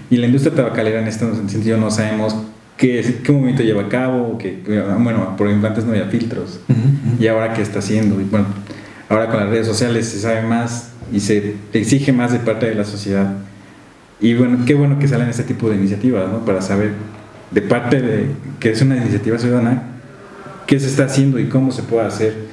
Y 0.09 0.17
la 0.19 0.27
industria 0.27 0.55
tabacalera 0.55 1.01
en 1.01 1.09
este 1.09 1.27
sentido 1.49 1.79
no 1.79 1.91
sabemos 1.91 2.37
qué, 2.77 3.21
qué 3.25 3.33
movimiento 3.33 3.65
lleva 3.65 3.83
a 3.83 3.89
cabo, 3.89 4.39
que, 4.39 4.63
bueno, 5.01 5.37
por 5.37 5.49
ejemplo, 5.49 5.69
antes 5.69 5.85
no 5.85 5.91
había 5.91 6.07
filtros, 6.07 6.61
y 7.19 7.27
ahora 7.27 7.55
qué 7.55 7.63
está 7.63 7.81
haciendo. 7.81 8.21
Y 8.21 8.25
bueno, 8.25 8.47
ahora 9.09 9.29
con 9.29 9.41
las 9.41 9.49
redes 9.49 9.67
sociales 9.67 10.07
se 10.07 10.21
sabe 10.21 10.43
más 10.43 10.91
y 11.13 11.19
se 11.19 11.57
exige 11.73 12.13
más 12.13 12.33
de 12.33 12.39
parte 12.39 12.67
de 12.67 12.77
la 12.77 12.85
sociedad. 12.85 13.35
Y 14.21 14.35
bueno, 14.35 14.65
qué 14.65 14.75
bueno 14.75 14.99
que 14.99 15.09
salen 15.09 15.29
este 15.29 15.43
tipo 15.43 15.69
de 15.69 15.77
iniciativas, 15.77 16.31
¿no? 16.31 16.45
Para 16.45 16.63
saber 16.63 16.93
de 17.51 17.63
parte 17.63 18.01
de 18.01 18.27
que 18.61 18.71
es 18.71 18.83
una 18.83 18.97
iniciativa 18.97 19.39
ciudadana, 19.39 19.83
qué 20.67 20.79
se 20.79 20.87
está 20.87 21.05
haciendo 21.05 21.39
y 21.39 21.49
cómo 21.49 21.73
se 21.73 21.83
puede 21.83 22.07
hacer 22.07 22.49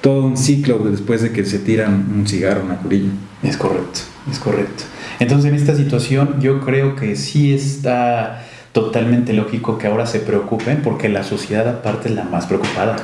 todo 0.00 0.24
un 0.24 0.36
ciclo 0.36 0.78
después 0.78 1.22
de 1.22 1.30
que 1.30 1.44
se 1.44 1.58
tiran 1.58 2.06
un 2.14 2.26
cigarro, 2.26 2.64
una 2.64 2.76
curilla. 2.76 3.10
Es 3.42 3.56
correcto, 3.56 4.00
es 4.30 4.38
correcto. 4.38 4.84
Entonces 5.18 5.50
en 5.50 5.56
esta 5.56 5.76
situación 5.76 6.40
yo 6.40 6.60
creo 6.60 6.96
que 6.96 7.16
sí 7.16 7.52
está 7.52 8.42
totalmente 8.72 9.32
lógico 9.32 9.78
que 9.78 9.86
ahora 9.86 10.06
se 10.06 10.20
preocupen 10.20 10.80
porque 10.82 11.08
la 11.08 11.24
sociedad 11.24 11.68
aparte 11.68 12.08
es 12.08 12.14
la 12.14 12.24
más 12.24 12.46
preocupada. 12.46 12.96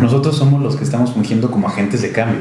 Nosotros 0.00 0.36
somos 0.36 0.62
los 0.62 0.76
que 0.76 0.84
estamos 0.84 1.12
fungiendo 1.12 1.50
como 1.50 1.68
agentes 1.68 2.02
de 2.02 2.12
cambio. 2.12 2.40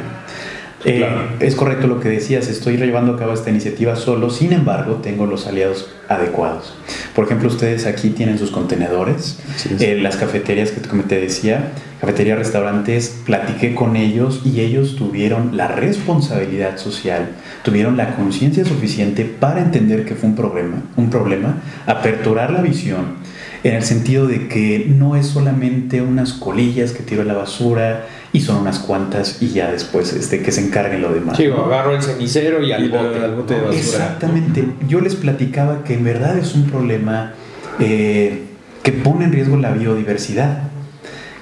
Eh, 0.86 1.04
es 1.40 1.56
correcto 1.56 1.88
lo 1.88 2.00
que 2.00 2.10
decías, 2.10 2.48
estoy 2.48 2.78
llevando 2.78 3.14
a 3.14 3.18
cabo 3.18 3.34
esta 3.34 3.50
iniciativa 3.50 3.96
solo, 3.96 4.30
sin 4.30 4.54
embargo 4.54 4.96
tengo 5.02 5.26
los 5.26 5.48
aliados 5.48 5.90
adecuados. 6.08 6.76
Por 7.16 7.26
ejemplo, 7.26 7.48
ustedes 7.48 7.88
aquí 7.88 8.12
tienen 8.12 8.38
sus 8.38 8.52
contenedores, 8.52 9.40
eh, 9.80 9.98
las 10.00 10.18
cafeterías 10.18 10.72
que 10.72 10.82
te 10.82 11.20
decía, 11.20 11.72
cafeterías, 12.00 12.38
restaurantes, 12.38 13.22
platiqué 13.26 13.74
con 13.74 13.96
ellos 13.96 14.42
y 14.46 14.60
ellos 14.60 14.96
tuvieron 14.96 15.58
la 15.58 15.68
responsabilidad 15.68 16.78
social, 16.78 17.30
tuvieron 17.64 17.98
la 17.98 18.16
conciencia 18.16 18.64
suficiente 18.64 19.26
para 19.26 19.62
entender 19.62 20.06
que 20.06 20.14
fue 20.14 20.30
un 20.30 20.36
problema, 20.36 20.84
un 20.98 21.10
problema, 21.10 21.64
aperturar 21.88 22.52
la 22.52 22.62
visión 22.62 23.26
en 23.64 23.74
el 23.74 23.84
sentido 23.84 24.28
de 24.28 24.48
que 24.48 24.86
no 24.96 25.16
es 25.16 25.26
solamente 25.26 26.04
unas 26.04 26.34
colillas 26.34 26.92
que 26.92 27.02
tiro 27.02 27.24
a 27.24 27.26
la 27.26 27.34
basura, 27.34 28.06
y 28.36 28.42
son 28.42 28.58
unas 28.58 28.80
cuantas 28.80 29.42
y 29.42 29.48
ya 29.48 29.72
después 29.72 30.12
este, 30.12 30.42
que 30.42 30.52
se 30.52 30.60
encarguen 30.60 31.02
lo 31.02 31.14
demás. 31.14 31.38
Sí, 31.38 31.46
agarro 31.46 31.96
el 31.96 32.04
cenicero 32.04 32.62
y 32.62 32.74
al 32.74 32.90
bote, 32.90 33.54
de 33.54 33.62
basura. 33.62 33.72
Exactamente. 33.72 34.68
Yo 34.90 35.00
les 35.00 35.16
platicaba 35.16 35.86
que 35.86 35.94
en 35.94 36.04
verdad 36.04 36.38
es 36.38 36.54
un 36.54 36.66
problema 36.66 37.32
eh, 37.80 38.44
que 38.84 38.92
pone 38.92 39.24
en 39.24 39.32
riesgo 39.32 39.56
la 39.56 39.72
biodiversidad, 39.72 40.64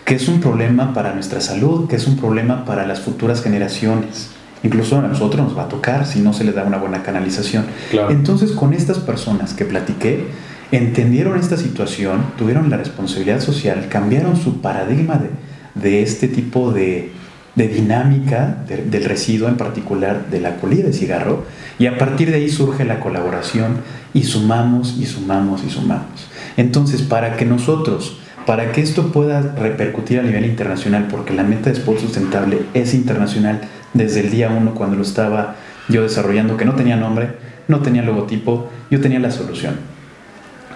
que 0.05 0.13
es 0.13 0.27
un 0.27 0.39
problema 0.39 0.93
para 0.93 1.15
nuestra 1.15 1.41
salud, 1.41 1.89
que 1.89 1.95
es 1.95 2.05
un 2.05 2.15
problema 2.15 2.63
para 2.63 2.85
las 2.85 2.99
futuras 2.99 3.41
generaciones. 3.41 4.29
Incluso 4.61 4.99
a 4.99 5.01
nosotros 5.01 5.47
nos 5.47 5.57
va 5.57 5.63
a 5.63 5.69
tocar 5.69 6.05
si 6.05 6.19
no 6.19 6.31
se 6.31 6.43
les 6.43 6.53
da 6.53 6.63
una 6.63 6.77
buena 6.77 7.01
canalización. 7.01 7.65
Entonces, 8.11 8.51
con 8.51 8.71
estas 8.71 8.99
personas 8.99 9.55
que 9.55 9.65
platiqué, 9.65 10.27
entendieron 10.71 11.39
esta 11.39 11.57
situación, 11.57 12.23
tuvieron 12.37 12.69
la 12.69 12.77
responsabilidad 12.77 13.39
social, 13.39 13.87
cambiaron 13.89 14.37
su 14.37 14.61
paradigma 14.61 15.15
de, 15.15 15.29
de 15.75 16.03
este 16.03 16.27
tipo 16.27 16.71
de, 16.71 17.11
dinámica 17.55 18.63
del 18.67 19.03
residuo, 19.03 19.47
en 19.47 19.57
particular 19.57 20.29
de 20.29 20.41
la 20.41 20.55
colilla 20.57 20.85
de 20.85 20.93
cigarro, 20.93 21.45
y 21.79 21.85
a 21.85 21.97
partir 21.97 22.29
de 22.31 22.37
ahí 22.37 22.49
surge 22.49 22.85
la 22.85 22.99
colaboración 22.99 23.77
y 24.13 24.23
sumamos 24.23 24.97
y 24.99 25.05
sumamos 25.05 25.63
y 25.63 25.69
sumamos. 25.69 26.27
Entonces, 26.57 27.01
para 27.01 27.35
que 27.35 27.45
nosotros, 27.45 28.17
para 28.45 28.71
que 28.71 28.81
esto 28.81 29.11
pueda 29.11 29.41
repercutir 29.55 30.19
a 30.19 30.23
nivel 30.23 30.45
internacional, 30.45 31.07
porque 31.09 31.33
la 31.33 31.43
meta 31.43 31.69
de 31.69 31.77
Sport 31.77 31.99
Sustentable 31.99 32.59
es 32.73 32.93
internacional 32.93 33.61
desde 33.93 34.21
el 34.21 34.31
día 34.31 34.49
uno 34.49 34.73
cuando 34.73 34.95
lo 34.95 35.03
estaba 35.03 35.55
yo 35.89 36.03
desarrollando, 36.03 36.57
que 36.57 36.65
no 36.65 36.75
tenía 36.75 36.95
nombre, 36.95 37.29
no 37.67 37.79
tenía 37.79 38.01
logotipo, 38.01 38.69
yo 38.89 38.99
tenía 38.99 39.19
la 39.19 39.31
solución 39.31 39.92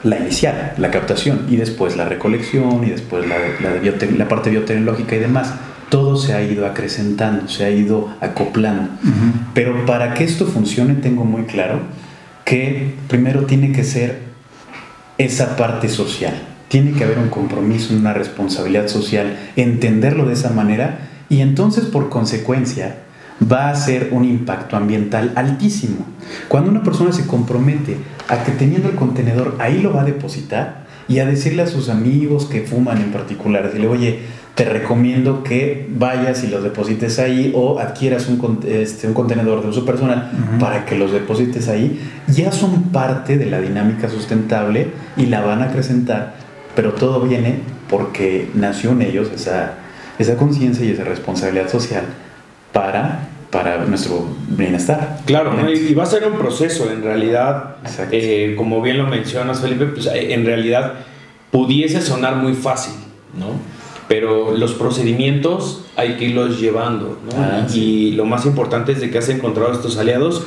la 0.04 0.18
inicial, 0.18 0.74
la 0.78 0.92
captación, 0.92 1.46
y 1.50 1.56
después 1.56 1.96
la 1.96 2.06
recolección, 2.06 2.84
y 2.86 2.90
después 2.90 3.26
la, 3.28 3.38
la, 4.18 4.28
parte 4.28 4.50
biotecnológica 4.50 5.16
y 5.16 5.20
demás. 5.20 5.54
Todo 5.90 6.18
se 6.18 6.34
ha 6.34 6.42
ido 6.42 6.66
acrecentando, 6.66 7.48
se 7.48 7.64
ha 7.64 7.72
ido 7.72 8.10
acoplando. 8.20 8.90
Pero 9.54 9.86
para 9.86 10.14
que 10.14 10.26
esto 10.26 10.46
funcione, 10.46 10.96
tengo 10.96 11.24
muy 11.24 11.44
claro 11.44 11.80
que 12.44 12.96
primero 13.08 13.46
tiene 13.46 13.72
que 13.72 13.84
ser 13.84 14.20
esa 15.18 15.56
parte 15.56 15.88
social. 15.88 16.34
Tiene 16.68 16.92
que 16.92 17.06
haber 17.06 17.18
un 17.18 17.30
compromiso, 17.30 17.94
una 17.94 18.14
responsabilidad 18.14 18.88
social, 18.90 19.38
entenderlo 19.56 20.26
de 20.26 20.34
esa 20.34 20.50
manera 20.50 21.00
y 21.30 21.42
entonces 21.42 21.86
por 21.86 22.10
consecuencia 22.10 22.98
va 23.42 23.70
a 23.70 23.76
ser 23.76 24.10
un 24.12 24.26
impacto 24.26 24.78
ambiental 24.78 25.32
altísimo. 25.36 26.06
Cuando 26.48 26.72
una 26.72 26.84
persona 26.84 27.12
se 27.12 27.28
compromete 27.28 27.98
a 28.28 28.44
que 28.44 28.52
teniendo 28.52 28.90
el 28.90 28.96
contenedor 28.96 29.56
ahí 29.60 29.82
lo 29.82 29.94
va 29.94 30.02
a 30.02 30.06
depositar 30.06 30.88
y 31.08 31.20
a 31.20 31.26
decirle 31.26 31.62
a 31.62 31.68
sus 31.68 31.90
amigos 31.90 32.46
que 32.46 32.62
fuman 32.62 32.98
en 32.98 33.12
particular, 33.12 33.64
decirle, 33.64 33.88
oye, 33.88 34.20
te 34.56 34.66
recomiendo 34.66 35.44
que 35.44 35.88
vayas 35.88 36.44
y 36.44 36.48
los 36.48 36.64
deposites 36.64 37.20
ahí 37.20 37.52
o 37.56 37.80
adquieras 37.80 38.28
un, 38.28 38.60
este, 38.68 39.08
un 39.08 39.14
contenedor 39.14 39.62
de 39.62 39.70
uso 39.70 39.86
personal 39.86 40.32
para 40.60 40.84
que 40.84 40.98
los 40.98 41.12
deposites 41.12 41.70
ahí, 41.70 42.02
ya 42.28 42.52
son 42.52 42.86
parte 42.86 43.38
de 43.38 43.46
la 43.46 43.62
dinámica 43.62 44.10
sustentable 44.10 44.88
y 45.16 45.28
la 45.28 45.42
van 45.42 45.62
a 45.62 45.66
acrecentar, 45.66 46.34
pero 46.76 46.94
todo 46.94 47.22
viene 47.22 47.60
porque 47.88 48.50
nació 48.56 48.92
en 48.92 49.04
ellos 49.04 49.30
esa, 49.34 49.76
esa 50.18 50.36
conciencia 50.38 50.84
y 50.84 50.90
esa 50.90 51.04
responsabilidad 51.04 51.70
social 51.70 52.06
para 52.78 53.28
para 53.52 53.86
nuestro 53.86 54.28
bienestar. 54.50 55.20
Claro, 55.26 55.54
y 55.72 55.94
va 55.94 56.04
a 56.04 56.06
ser 56.06 56.28
un 56.28 56.38
proceso, 56.38 56.92
en 56.92 57.02
realidad, 57.02 57.78
eh, 58.12 58.56
como 58.58 58.82
bien 58.82 58.98
lo 58.98 59.08
mencionas, 59.08 59.62
Felipe, 59.62 59.86
pues 59.86 60.06
eh, 60.08 60.34
en 60.34 60.46
realidad 60.46 60.96
pudiese 61.50 62.02
sonar 62.02 62.36
muy 62.36 62.54
fácil, 62.54 62.94
¿no? 63.40 63.48
Pero 64.10 64.56
los 64.56 64.74
procedimientos 64.74 65.86
hay 65.96 66.18
que 66.18 66.26
irlos 66.26 66.60
llevando, 66.60 67.20
¿no? 67.26 67.42
Ah, 67.42 67.66
y 67.74 68.12
lo 68.12 68.26
más 68.26 68.46
importante 68.46 68.92
es 68.92 69.00
de 69.00 69.10
que 69.10 69.18
has 69.18 69.30
encontrado 69.30 69.72
estos 69.72 69.98
aliados 69.98 70.46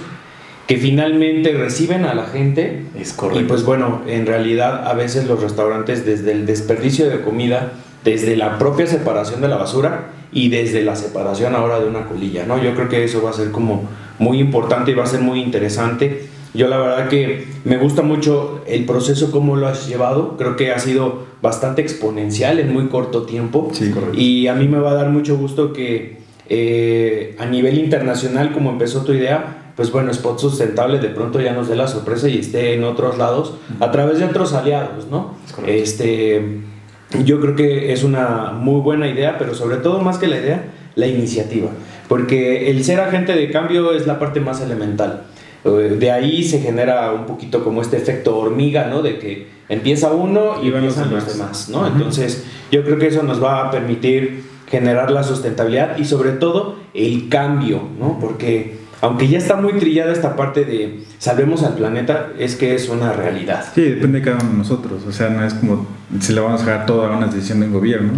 que 0.66 0.76
finalmente 0.76 1.52
reciben 1.54 2.04
a 2.04 2.14
la 2.14 2.26
gente. 2.26 2.84
Es 2.96 3.12
correcto. 3.12 3.40
Y 3.40 3.44
pues 3.44 3.64
bueno, 3.64 4.02
en 4.06 4.26
realidad 4.26 4.86
a 4.86 4.92
veces 4.92 5.26
los 5.26 5.40
restaurantes 5.40 6.06
desde 6.06 6.32
el 6.32 6.46
desperdicio 6.46 7.08
de 7.08 7.22
comida, 7.22 7.72
desde 8.04 8.36
la 8.36 8.58
propia 8.58 8.86
separación 8.86 9.40
de 9.40 9.48
la 9.48 9.56
basura, 9.56 10.19
y 10.32 10.48
desde 10.48 10.82
la 10.82 10.96
separación 10.96 11.54
ahora 11.54 11.80
de 11.80 11.88
una 11.88 12.06
colilla, 12.06 12.46
¿no? 12.46 12.62
Yo 12.62 12.74
creo 12.74 12.88
que 12.88 13.04
eso 13.04 13.22
va 13.22 13.30
a 13.30 13.32
ser 13.32 13.50
como 13.50 13.88
muy 14.18 14.38
importante 14.38 14.92
y 14.92 14.94
va 14.94 15.04
a 15.04 15.06
ser 15.06 15.20
muy 15.20 15.40
interesante. 15.40 16.28
Yo 16.52 16.68
la 16.68 16.78
verdad 16.78 17.08
que 17.08 17.46
me 17.64 17.78
gusta 17.78 18.02
mucho 18.02 18.62
el 18.66 18.84
proceso, 18.84 19.30
cómo 19.30 19.56
lo 19.56 19.68
has 19.68 19.88
llevado. 19.88 20.36
Creo 20.36 20.56
que 20.56 20.72
ha 20.72 20.78
sido 20.78 21.26
bastante 21.42 21.82
exponencial 21.82 22.58
en 22.58 22.72
muy 22.72 22.88
corto 22.88 23.22
tiempo. 23.22 23.70
Sí, 23.72 23.92
y 24.14 24.46
a 24.48 24.54
mí 24.54 24.68
me 24.68 24.78
va 24.78 24.90
a 24.90 24.94
dar 24.94 25.10
mucho 25.10 25.36
gusto 25.36 25.72
que 25.72 26.18
eh, 26.48 27.36
a 27.38 27.46
nivel 27.46 27.78
internacional, 27.78 28.52
como 28.52 28.70
empezó 28.70 29.02
tu 29.02 29.12
idea, 29.12 29.72
pues 29.76 29.92
bueno, 29.92 30.10
Spot 30.10 30.38
Sustentable 30.38 30.98
de 30.98 31.08
pronto 31.08 31.40
ya 31.40 31.52
nos 31.52 31.68
dé 31.68 31.76
la 31.76 31.86
sorpresa 31.86 32.28
y 32.28 32.38
esté 32.38 32.74
en 32.74 32.84
otros 32.84 33.16
lados 33.16 33.54
a 33.78 33.90
través 33.90 34.18
de 34.18 34.24
otros 34.24 34.52
aliados, 34.52 35.06
¿no? 35.10 35.34
Este 35.66 36.60
yo 37.24 37.40
creo 37.40 37.56
que 37.56 37.92
es 37.92 38.04
una 38.04 38.52
muy 38.52 38.80
buena 38.80 39.08
idea, 39.08 39.36
pero 39.38 39.54
sobre 39.54 39.78
todo 39.78 40.00
más 40.00 40.18
que 40.18 40.28
la 40.28 40.38
idea, 40.38 40.64
la 40.94 41.06
iniciativa. 41.06 41.70
Porque 42.08 42.70
el 42.70 42.84
ser 42.84 43.00
agente 43.00 43.34
de 43.34 43.50
cambio 43.50 43.92
es 43.92 44.06
la 44.06 44.18
parte 44.18 44.40
más 44.40 44.60
elemental. 44.60 45.24
Eh, 45.64 45.96
de 45.98 46.10
ahí 46.10 46.42
se 46.42 46.60
genera 46.60 47.12
un 47.12 47.26
poquito 47.26 47.62
como 47.62 47.82
este 47.82 47.96
efecto 47.96 48.38
hormiga, 48.38 48.86
¿no? 48.86 49.02
De 49.02 49.18
que 49.18 49.48
empieza 49.68 50.12
uno 50.12 50.62
y, 50.62 50.68
empiezan 50.68 51.12
los 51.12 51.26
demás, 51.26 51.68
¿no? 51.68 51.86
Entonces, 51.86 52.44
yo 52.70 52.82
creo 52.84 52.98
que 52.98 53.08
eso 53.08 53.22
nos 53.22 53.42
va 53.42 53.66
a 53.66 53.70
permitir 53.70 54.44
generar 54.68 55.10
la 55.10 55.22
sustentabilidad 55.22 55.98
y 55.98 56.04
sobre 56.04 56.32
todo 56.32 56.76
el 56.94 57.28
cambio, 57.28 57.82
¿no? 57.98 58.18
Porque 58.20 58.78
aunque 59.00 59.28
ya 59.28 59.38
está 59.38 59.56
muy 59.56 59.74
trillada 59.74 60.12
esta 60.12 60.36
parte 60.36 60.64
de 60.64 61.04
salvemos 61.18 61.62
al 61.62 61.74
planeta, 61.74 62.30
es 62.38 62.56
que 62.56 62.74
es 62.74 62.88
una 62.88 63.12
realidad. 63.12 63.64
Sí, 63.74 63.82
depende 63.82 64.18
de 64.18 64.24
cada 64.24 64.38
uno 64.38 64.50
de 64.50 64.58
nosotros. 64.58 65.04
O 65.08 65.12
sea, 65.12 65.30
no 65.30 65.44
es 65.44 65.54
como 65.54 65.86
si 66.20 66.32
le 66.32 66.40
vamos 66.40 66.62
a 66.62 66.64
dejar 66.66 66.86
todo 66.86 67.06
a 67.06 67.16
una 67.16 67.26
decisión 67.26 67.60
del 67.60 67.70
gobierno. 67.70 68.12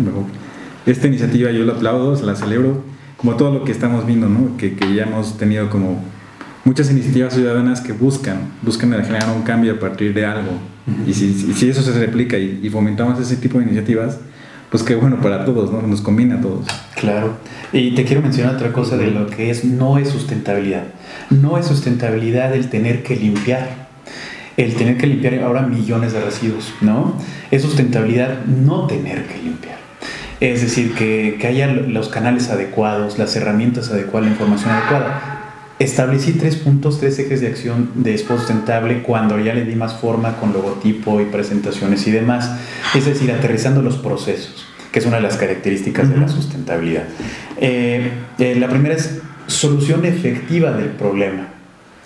Esta 0.84 1.06
iniciativa 1.06 1.50
yo 1.52 1.64
la 1.64 1.74
aplaudo, 1.74 2.16
se 2.16 2.24
la 2.24 2.34
celebro, 2.34 2.82
como 3.16 3.36
todo 3.36 3.52
lo 3.52 3.64
que 3.64 3.70
estamos 3.70 4.06
viendo, 4.06 4.28
¿no? 4.28 4.56
que, 4.56 4.74
que 4.74 4.94
ya 4.94 5.04
hemos 5.04 5.38
tenido 5.38 5.70
como 5.70 6.02
muchas 6.64 6.90
iniciativas 6.90 7.34
ciudadanas 7.34 7.80
que 7.80 7.92
buscan, 7.92 8.38
buscan 8.62 8.90
generar 8.90 9.30
un 9.34 9.42
cambio 9.42 9.74
a 9.74 9.78
partir 9.78 10.12
de 10.14 10.26
algo. 10.26 10.52
Y 11.06 11.14
si, 11.14 11.32
si, 11.32 11.68
eso 11.68 11.80
se 11.80 11.92
replica 11.92 12.36
y, 12.36 12.58
y, 12.60 12.68
fomentamos 12.68 13.20
ese 13.20 13.36
tipo 13.36 13.58
de 13.58 13.64
iniciativas, 13.64 14.18
pues 14.72 14.82
qué 14.82 14.94
bueno 14.94 15.20
para 15.20 15.44
todos, 15.44 15.70
¿no? 15.70 15.82
Nos 15.82 16.00
combina 16.00 16.36
a 16.36 16.40
todos. 16.40 16.66
Claro. 16.96 17.34
Y 17.74 17.94
te 17.94 18.04
quiero 18.06 18.22
mencionar 18.22 18.54
otra 18.54 18.72
cosa 18.72 18.96
de 18.96 19.08
lo 19.08 19.26
que 19.26 19.50
es 19.50 19.64
no 19.64 19.98
es 19.98 20.08
sustentabilidad. 20.08 20.84
No 21.28 21.58
es 21.58 21.66
sustentabilidad 21.66 22.54
el 22.54 22.70
tener 22.70 23.02
que 23.02 23.14
limpiar. 23.14 23.68
El 24.56 24.74
tener 24.74 24.96
que 24.96 25.06
limpiar 25.06 25.34
ahora 25.44 25.60
millones 25.60 26.14
de 26.14 26.24
residuos, 26.24 26.72
¿no? 26.80 27.14
Es 27.50 27.60
sustentabilidad 27.60 28.46
no 28.46 28.86
tener 28.86 29.26
que 29.26 29.42
limpiar. 29.42 29.76
Es 30.40 30.62
decir, 30.62 30.94
que, 30.94 31.36
que 31.38 31.46
haya 31.46 31.66
los 31.66 32.08
canales 32.08 32.48
adecuados, 32.48 33.18
las 33.18 33.36
herramientas 33.36 33.90
adecuadas, 33.90 34.26
la 34.28 34.32
información 34.32 34.70
adecuada 34.70 35.31
Establecí 35.78 36.32
tres 36.32 36.56
puntos, 36.56 37.00
tres 37.00 37.18
ejes 37.18 37.40
de 37.40 37.48
acción 37.48 37.90
de 37.94 38.12
Expo 38.12 38.36
Sustentable 38.36 39.02
cuando 39.02 39.38
ya 39.38 39.54
le 39.54 39.64
di 39.64 39.74
más 39.74 39.94
forma 39.94 40.36
con 40.36 40.52
logotipo 40.52 41.20
y 41.20 41.24
presentaciones 41.24 42.06
y 42.06 42.10
demás. 42.10 42.50
Es 42.94 43.06
decir, 43.06 43.32
aterrizando 43.32 43.82
los 43.82 43.96
procesos, 43.96 44.64
que 44.92 45.00
es 45.00 45.06
una 45.06 45.16
de 45.16 45.22
las 45.22 45.36
características 45.36 46.08
de 46.08 46.18
la 46.18 46.28
sustentabilidad. 46.28 47.04
Eh, 47.58 48.10
eh, 48.38 48.54
la 48.54 48.68
primera 48.68 48.94
es 48.94 49.20
solución 49.46 50.04
efectiva 50.04 50.72
del 50.72 50.90
problema 50.90 51.48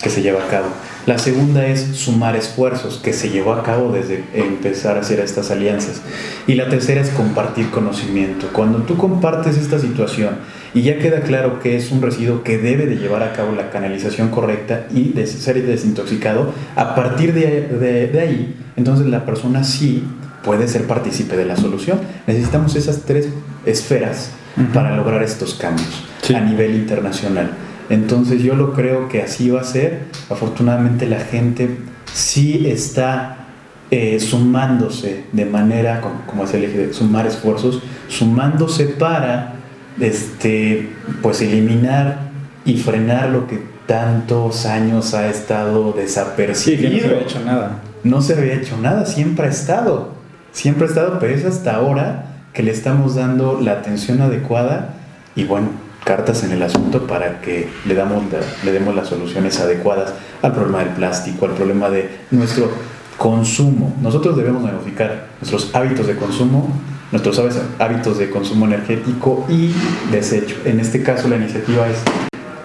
que 0.01 0.09
se 0.09 0.21
lleva 0.21 0.43
a 0.43 0.47
cabo. 0.47 0.67
La 1.05 1.17
segunda 1.17 1.65
es 1.65 1.81
sumar 1.97 2.35
esfuerzos, 2.35 2.97
que 2.97 3.13
se 3.13 3.29
llevó 3.29 3.53
a 3.53 3.63
cabo 3.63 3.91
desde 3.91 4.23
empezar 4.33 4.97
a 4.97 5.01
hacer 5.01 5.19
estas 5.19 5.51
alianzas. 5.51 6.01
Y 6.45 6.55
la 6.55 6.69
tercera 6.69 7.01
es 7.01 7.09
compartir 7.09 7.69
conocimiento. 7.69 8.49
Cuando 8.53 8.79
tú 8.79 8.97
compartes 8.97 9.57
esta 9.57 9.79
situación 9.79 10.37
y 10.77 10.83
ya 10.83 10.99
queda 10.99 11.21
claro 11.21 11.59
que 11.59 11.75
es 11.75 11.91
un 11.91 12.03
residuo 12.03 12.43
que 12.43 12.59
debe 12.59 12.85
de 12.85 12.97
llevar 12.97 13.23
a 13.23 13.33
cabo 13.33 13.51
la 13.53 13.71
canalización 13.71 14.29
correcta 14.29 14.85
y 14.93 15.09
de 15.09 15.25
ser 15.25 15.65
desintoxicado, 15.65 16.53
a 16.75 16.93
partir 16.93 17.33
de, 17.33 18.09
de, 18.11 18.19
ahí, 18.19 18.55
entonces 18.75 19.07
la 19.07 19.25
persona 19.25 19.63
sí 19.63 20.03
puede 20.43 20.67
ser 20.67 20.83
partícipe 20.85 21.35
de 21.35 21.45
la 21.45 21.57
solución. 21.57 21.99
Necesitamos 22.27 22.75
esas 22.75 23.01
tres 23.05 23.27
esferas 23.65 24.29
para 24.71 24.95
lograr 24.95 25.23
estos 25.23 25.55
cambios 25.55 26.03
a 26.29 26.41
nivel 26.41 26.75
internacional. 26.75 27.49
Entonces 27.89 28.43
yo 28.43 28.53
lo 28.53 28.73
creo 28.73 29.09
que 29.09 29.23
así 29.23 29.49
va 29.49 29.61
a 29.61 29.63
ser. 29.63 30.01
Afortunadamente 30.29 31.07
la 31.07 31.21
gente 31.21 31.75
sí 32.13 32.67
está 32.67 33.47
eh, 33.89 34.19
sumándose 34.19 35.23
de 35.31 35.45
manera, 35.45 36.01
como, 36.01 36.21
como 36.27 36.43
es 36.43 36.53
el 36.53 36.65
eje 36.65 36.77
de 36.87 36.93
sumar 36.93 37.25
esfuerzos, 37.25 37.81
sumándose 38.09 38.85
para 38.85 39.56
este, 39.99 40.89
pues 41.21 41.41
eliminar 41.41 42.29
y 42.65 42.77
frenar 42.77 43.29
lo 43.29 43.47
que 43.47 43.61
tantos 43.85 44.65
años 44.65 45.13
ha 45.13 45.29
estado 45.29 45.93
desapercibido. 45.93 46.89
no 46.91 46.99
se 46.99 47.07
había 47.07 47.21
hecho 47.21 47.39
nada. 47.39 47.79
No 48.03 48.21
se 48.21 48.33
había 48.33 48.53
hecho 48.53 48.77
nada, 48.77 49.05
siempre 49.05 49.47
ha 49.47 49.49
estado. 49.49 50.09
Siempre 50.51 50.85
ha 50.85 50.89
estado, 50.89 51.19
pero 51.19 51.33
es 51.33 51.45
hasta 51.45 51.75
ahora 51.75 52.25
que 52.53 52.63
le 52.63 52.71
estamos 52.71 53.15
dando 53.15 53.59
la 53.61 53.73
atención 53.73 54.21
adecuada 54.21 54.95
y 55.35 55.43
bueno, 55.43 55.69
cartas 56.03 56.43
en 56.43 56.51
el 56.51 56.63
asunto 56.63 57.05
para 57.05 57.41
que 57.41 57.69
le, 57.85 57.93
damos 57.93 58.23
le 58.63 58.71
demos 58.71 58.95
las 58.95 59.07
soluciones 59.07 59.59
adecuadas 59.59 60.13
al 60.41 60.53
problema 60.53 60.79
del 60.79 60.89
plástico, 60.89 61.45
al 61.45 61.53
problema 61.53 61.89
de 61.89 62.09
nuestro 62.31 62.71
consumo. 63.17 63.95
Nosotros 64.01 64.35
debemos 64.37 64.61
modificar 64.61 65.27
nuestros 65.41 65.75
hábitos 65.75 66.07
de 66.07 66.15
consumo 66.15 66.69
nuestros 67.11 67.41
hábitos 67.79 68.17
de 68.17 68.29
consumo 68.29 68.65
energético 68.65 69.45
y 69.49 69.71
desecho. 70.11 70.55
En 70.65 70.79
este 70.79 71.03
caso 71.03 71.27
la 71.27 71.37
iniciativa 71.37 71.87
es, 71.87 71.97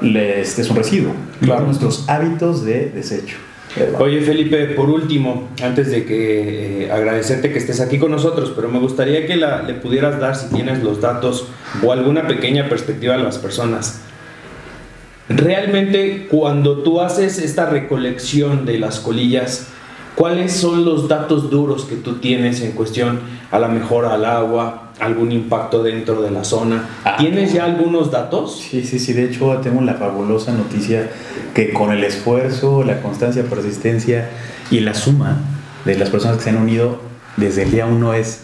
este 0.03 0.63
es 0.63 0.71
un 0.71 0.77
residuo, 0.77 1.13
claro. 1.41 1.67
nuestros 1.67 2.09
hábitos 2.09 2.65
de 2.65 2.91
desecho. 2.91 3.37
Oye 3.99 4.21
Felipe, 4.21 4.67
por 4.67 4.91
último, 4.91 5.49
antes 5.63 5.91
de 5.91 6.05
que 6.05 6.85
eh, 6.85 6.93
agradecerte 6.93 7.53
que 7.53 7.59
estés 7.59 7.81
aquí 7.81 7.99
con 7.99 8.11
nosotros, 8.11 8.53
pero 8.55 8.69
me 8.69 8.79
gustaría 8.79 9.27
que 9.27 9.37
la, 9.37 9.63
le 9.63 9.73
pudieras 9.75 10.21
dar, 10.21 10.37
si 10.37 10.55
tienes 10.55 10.83
los 10.83 11.01
datos 11.01 11.47
o 11.83 11.91
alguna 11.91 12.27
pequeña 12.27 12.69
perspectiva 12.69 13.15
a 13.15 13.19
las 13.19 13.39
personas. 13.39 14.03
Realmente 15.29 16.27
cuando 16.31 16.83
tú 16.83 17.01
haces 17.01 17.39
esta 17.39 17.65
recolección 17.65 18.67
de 18.67 18.79
las 18.79 19.01
colillas, 19.01 19.69
¿Cuáles 20.15 20.53
son 20.53 20.85
los 20.85 21.09
datos 21.09 21.51
duros 21.51 21.85
que 21.87 21.97
tú 21.97 22.17
tienes 22.17 22.61
en 22.61 22.73
cuestión 22.73 23.21
a 23.51 23.59
la 23.59 23.69
mejora 23.69 24.13
al 24.13 24.25
agua, 24.25 24.91
algún 25.01 25.33
impacto 25.33 25.83
dentro 25.83 26.21
de 26.21 26.31
la 26.31 26.45
zona? 26.45 26.87
Ah. 27.05 27.17
¿Tienes 27.19 27.53
ya 27.53 27.65
algunos 27.65 28.11
datos? 28.11 28.59
Sí, 28.59 28.85
sí, 28.85 28.99
sí. 28.99 29.15
De 29.15 29.25
hecho, 29.25 29.57
tengo 29.63 29.81
la 29.81 29.95
fabulosa 29.95 30.53
noticia 30.53 31.11
que 31.55 31.73
con 31.73 31.93
el 31.93 32.05
esfuerzo, 32.05 32.85
la 32.85 33.01
constancia, 33.01 33.45
persistencia 33.45 34.29
y 34.71 34.81
la 34.81 34.95
suma 34.95 35.39
de 35.85 35.97
las 35.97 36.11
personas 36.11 36.37
que 36.37 36.45
se 36.45 36.51
han 36.51 36.59
unido 36.59 37.01
desde 37.37 37.63
el 37.63 37.71
día 37.71 37.87
uno 37.87 38.13
es 38.13 38.43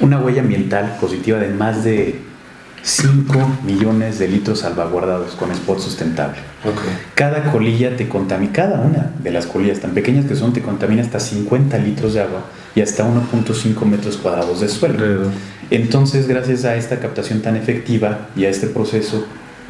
una 0.00 0.18
huella 0.18 0.42
ambiental 0.42 0.96
positiva 1.00 1.38
de 1.38 1.48
más 1.48 1.84
de 1.84 2.20
5 2.82 3.58
millones 3.64 4.18
de 4.18 4.28
litros 4.28 4.60
salvaguardados 4.60 5.34
con 5.36 5.50
spot 5.52 5.80
sustentable. 5.80 6.38
Cada 7.14 7.50
colilla 7.50 7.96
te 7.96 8.08
contamina, 8.08 8.52
cada 8.52 8.80
una 8.80 9.10
de 9.22 9.30
las 9.30 9.46
colillas 9.46 9.80
tan 9.80 9.92
pequeñas 9.92 10.26
que 10.26 10.34
son, 10.34 10.52
te 10.52 10.62
contamina 10.62 11.02
hasta 11.02 11.20
50 11.20 11.78
litros 11.78 12.14
de 12.14 12.22
agua 12.22 12.44
y 12.74 12.80
hasta 12.80 13.04
1.5 13.04 13.84
metros 13.84 14.16
cuadrados 14.16 14.60
de 14.60 14.68
suelo. 14.68 15.30
Entonces, 15.70 16.28
gracias 16.28 16.64
a 16.64 16.76
esta 16.76 16.98
captación 17.00 17.40
tan 17.40 17.56
efectiva 17.56 18.28
y 18.36 18.44
a 18.44 18.50
este 18.50 18.66
proceso 18.66 19.26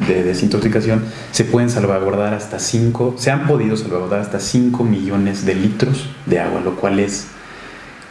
de 0.07 0.23
desintoxicación, 0.23 1.05
se 1.31 1.43
pueden 1.43 1.69
salvaguardar 1.69 2.33
hasta 2.33 2.59
5, 2.59 3.15
se 3.17 3.31
han 3.31 3.47
podido 3.47 3.75
salvaguardar 3.75 4.19
hasta 4.19 4.39
5 4.39 4.83
millones 4.83 5.45
de 5.45 5.55
litros 5.55 6.09
de 6.25 6.39
agua, 6.39 6.61
lo 6.61 6.75
cual 6.75 6.99
es 6.99 7.27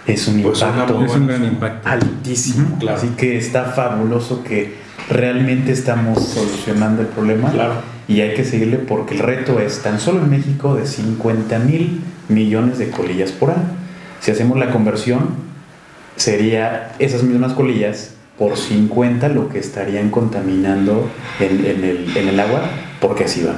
es 0.07 0.29
un 0.29 0.41
pues 0.41 0.63
impacto, 0.63 1.05
es 1.05 1.13
un 1.15 1.27
gran 1.27 1.45
impacto 1.45 1.89
altísimo. 1.89 2.79
Así 2.89 3.09
que 3.17 3.37
está 3.39 3.65
fabuloso 3.65 4.45
que 4.45 4.86
realmente 5.09 5.73
estamos 5.73 6.23
solucionando 6.29 7.03
el 7.03 7.09
problema. 7.09 7.53
Y 8.09 8.21
hay 8.21 8.35
que 8.35 8.45
seguirle 8.45 8.79
porque 8.79 9.15
el 9.15 9.21
reto 9.21 9.59
es 9.59 9.83
tan 9.83 9.99
solo 9.99 10.21
en 10.21 10.31
México 10.31 10.75
de 10.77 10.87
50 10.87 11.59
mil 11.61 12.01
millones 12.29 12.79
de 12.79 12.91
colillas 12.91 13.33
por 13.33 13.51
año. 13.51 13.69
Si 14.21 14.31
hacemos 14.31 14.59
la 14.59 14.71
conversión, 14.71 15.31
sería 16.15 16.93
esas 16.99 17.23
mismas 17.25 17.53
colillas 17.53 18.13
por 18.39 18.57
50 18.57 19.29
lo 19.31 19.49
que 19.49 19.59
estarían 19.59 20.11
contaminando 20.11 21.11
en, 21.41 21.65
el, 21.65 22.17
en 22.17 22.29
el 22.29 22.39
agua, 22.39 22.63
porque 23.01 23.25
así 23.25 23.43
va. 23.43 23.57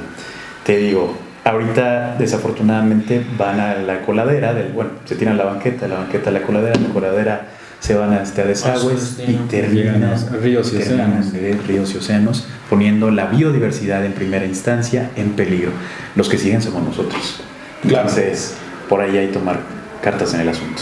Te 0.65 0.77
digo, 0.77 1.15
ahorita 1.43 2.15
desafortunadamente 2.17 3.23
van 3.37 3.59
a 3.59 3.75
la 3.75 4.01
coladera, 4.01 4.53
del, 4.53 4.71
bueno, 4.71 4.91
se 5.05 5.15
tiran 5.15 5.37
la 5.37 5.45
banqueta, 5.45 5.87
la 5.87 5.95
banqueta 5.99 6.29
a 6.29 6.33
la 6.33 6.41
coladera, 6.41 6.79
la 6.79 6.93
coladera 6.93 7.47
se 7.79 7.95
van 7.95 8.13
a, 8.13 8.23
este, 8.23 8.43
desagües 8.43 9.17
y 9.25 9.33
terminan 9.49 10.01
ríos 10.41 10.73
y, 10.73 10.77
océanos. 10.77 11.33
ríos 11.67 11.93
y 11.93 11.97
océanos, 11.97 12.45
poniendo 12.69 13.09
la 13.09 13.27
biodiversidad 13.27 14.05
en 14.05 14.13
primera 14.13 14.45
instancia 14.45 15.11
en 15.15 15.31
peligro. 15.31 15.71
Los 16.15 16.29
que 16.29 16.37
siguen 16.37 16.61
somos 16.61 16.83
nosotros. 16.83 17.41
Entonces, 17.83 18.55
por 18.89 19.01
ahí 19.01 19.17
hay 19.17 19.27
que 19.27 19.33
tomar 19.33 19.59
cartas 20.01 20.33
en 20.33 20.41
el 20.41 20.49
asunto. 20.49 20.81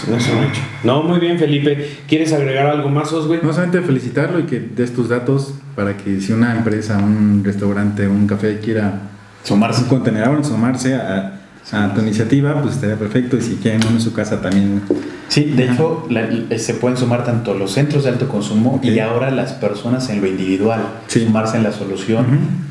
No, 0.83 1.03
muy 1.03 1.19
bien, 1.19 1.39
Felipe. 1.39 1.97
¿Quieres 2.07 2.33
agregar 2.33 2.67
algo 2.67 2.89
más, 2.89 3.11
Oswey? 3.13 3.39
No 3.43 3.51
solamente 3.51 3.81
felicitarlo 3.81 4.39
y 4.39 4.43
que 4.43 4.59
des 4.59 4.93
tus 4.93 5.09
datos 5.09 5.53
para 5.75 5.97
que 5.97 6.19
si 6.21 6.33
una 6.33 6.55
empresa, 6.55 6.97
un 6.97 7.43
restaurante, 7.43 8.07
un 8.07 8.27
café 8.27 8.59
quiera 8.59 9.01
sumarse 9.43 9.83
un 9.83 9.87
contenedor, 9.87 10.43
sumarse 10.43 10.95
a 10.95 11.41
a 11.71 11.93
tu 11.93 12.01
iniciativa, 12.01 12.61
pues 12.61 12.75
estaría 12.75 12.95
perfecto. 12.95 13.37
Y 13.37 13.41
si 13.41 13.55
quieren 13.55 13.81
uno 13.83 13.97
en 13.97 14.01
su 14.01 14.13
casa 14.13 14.41
también. 14.41 14.81
Sí, 15.27 15.45
de 15.45 15.65
hecho, 15.65 16.07
eh, 16.09 16.59
se 16.59 16.73
pueden 16.75 16.97
sumar 16.97 17.25
tanto 17.25 17.53
los 17.53 17.73
centros 17.73 18.03
de 18.03 18.11
alto 18.11 18.29
consumo 18.29 18.79
y 18.81 18.99
ahora 18.99 19.31
las 19.31 19.53
personas 19.53 20.09
en 20.09 20.21
lo 20.21 20.27
individual, 20.27 20.81
sumarse 21.07 21.57
en 21.57 21.63
la 21.63 21.71
solución 21.71 22.25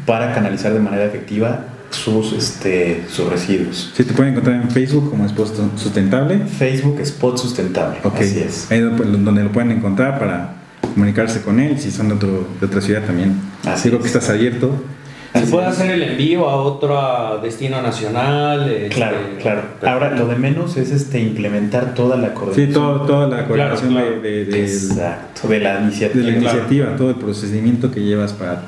para 0.07 0.33
canalizar 0.33 0.73
de 0.73 0.81
manera 0.81 1.05
efectiva 1.05 1.67
sus, 1.91 2.33
este, 2.33 3.05
sus 3.11 3.29
residuos. 3.29 3.93
Sí, 3.95 4.05
te 4.05 4.15
pueden 4.15 4.33
encontrar 4.33 4.63
en 4.63 4.71
Facebook 4.71 5.11
como 5.11 5.27
Spot 5.27 5.77
Sustentable. 5.77 6.39
Facebook 6.47 7.01
Spot 7.01 7.37
Sustentable. 7.37 7.99
Así 8.03 8.41
es. 8.41 8.71
Ahí 8.71 8.81
donde 8.81 9.45
lo 9.45 9.53
pueden 9.53 9.71
encontrar 9.73 10.19
para 10.19 10.55
comunicarse 10.95 11.43
con 11.43 11.61
él, 11.61 11.79
si 11.79 11.91
son 11.91 12.09
de, 12.09 12.15
otro, 12.15 12.49
de 12.59 12.67
otra 12.67 12.81
ciudad 12.81 13.03
también. 13.05 13.39
Así 13.67 13.91
Digo 13.91 14.01
que 14.01 14.07
estás 14.07 14.31
abierto 14.31 14.71
¿Se 15.35 15.47
puede 15.47 15.67
hacer 15.67 15.91
el 15.91 16.03
envío 16.03 16.49
a 16.49 16.57
otro 16.57 17.41
destino 17.43 17.83
nacional? 17.83 18.71
Este, 18.71 18.89
claro, 18.95 19.17
claro. 19.41 19.63
Ahora, 19.87 20.11
lo 20.11 20.27
de 20.27 20.37
menos 20.37 20.77
es 20.77 20.91
este 20.91 21.21
implementar 21.21 21.95
toda 21.95 22.17
la 22.17 22.33
coordinación. 22.33 22.69
Sí, 22.69 22.73
toda 23.07 23.29
la 23.29 23.47
coordinación 23.47 23.95
De, 24.23 24.45
de, 24.45 25.61
la 25.61 25.81
iniciativa. 25.81 26.25
De 26.25 26.33
la 26.33 26.39
iniciativa, 26.39 26.97
todo 26.97 27.11
el 27.11 27.17
procedimiento 27.17 27.91
que 27.91 28.01
llevas 28.01 28.33
para 28.33 28.63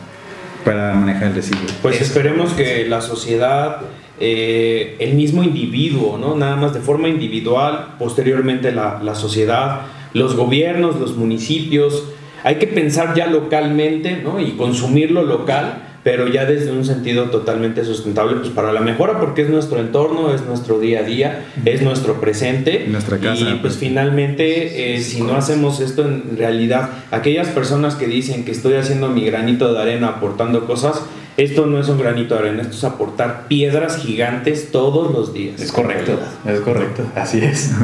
para 0.68 0.94
manejar 0.94 1.28
el 1.28 1.34
residuo. 1.34 1.62
Pues 1.82 2.00
esperemos 2.00 2.52
que 2.52 2.86
la 2.86 3.00
sociedad, 3.00 3.78
eh, 4.20 4.96
el 4.98 5.14
mismo 5.14 5.42
individuo, 5.42 6.18
¿no? 6.18 6.36
nada 6.36 6.56
más 6.56 6.74
de 6.74 6.80
forma 6.80 7.08
individual, 7.08 7.94
posteriormente 7.98 8.72
la, 8.72 9.00
la 9.02 9.14
sociedad, 9.14 9.82
los 10.12 10.36
gobiernos, 10.36 10.96
los 11.00 11.16
municipios, 11.16 12.04
hay 12.44 12.56
que 12.56 12.66
pensar 12.66 13.14
ya 13.14 13.26
localmente 13.26 14.20
¿no? 14.22 14.40
y 14.40 14.52
consumirlo 14.52 15.22
local 15.22 15.97
pero 16.08 16.26
ya 16.26 16.46
desde 16.46 16.70
un 16.72 16.86
sentido 16.86 17.24
totalmente 17.24 17.84
sustentable, 17.84 18.36
pues 18.36 18.48
para 18.48 18.72
la 18.72 18.80
mejora, 18.80 19.20
porque 19.20 19.42
es 19.42 19.50
nuestro 19.50 19.78
entorno, 19.78 20.32
es 20.32 20.40
nuestro 20.46 20.78
día 20.78 21.00
a 21.00 21.02
día, 21.02 21.44
es 21.66 21.82
nuestro 21.82 22.18
presente. 22.18 22.86
Nuestra 22.88 23.18
casa. 23.18 23.42
Y 23.42 23.44
pues, 23.44 23.60
pues 23.60 23.76
finalmente, 23.76 24.94
eh, 24.94 25.02
si 25.02 25.20
no 25.20 25.36
hacemos 25.36 25.80
esto 25.80 26.08
en 26.08 26.38
realidad, 26.38 26.88
aquellas 27.10 27.48
personas 27.48 27.94
que 27.94 28.06
dicen 28.06 28.46
que 28.46 28.52
estoy 28.52 28.76
haciendo 28.76 29.10
mi 29.10 29.26
granito 29.26 29.70
de 29.70 29.82
arena 29.82 30.08
aportando 30.08 30.64
cosas, 30.64 31.02
esto 31.36 31.66
no 31.66 31.78
es 31.78 31.90
un 31.90 31.98
granito 31.98 32.36
de 32.36 32.40
arena, 32.40 32.62
esto 32.62 32.78
es 32.78 32.84
aportar 32.84 33.46
piedras 33.46 33.98
gigantes 33.98 34.72
todos 34.72 35.12
los 35.12 35.34
días. 35.34 35.60
Es 35.60 35.72
correcto, 35.72 36.18
es 36.46 36.60
correcto, 36.60 37.02
así 37.16 37.40
es. 37.40 37.72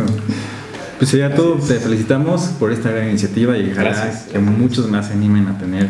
Pues 0.97 1.11
ya 1.11 1.35
todo, 1.35 1.57
te 1.57 1.81
felicitamos 1.81 2.43
por 2.59 2.73
esta 2.73 2.91
gran 2.91 3.11
iniciativa 3.11 3.59
y 3.59 3.73
ojalá 3.73 4.13
que 4.33 4.39
muchos 4.39 4.89
más 4.89 5.09
se 5.09 5.13
animen 5.13 5.49
a 5.49 5.59
tener 5.59 5.89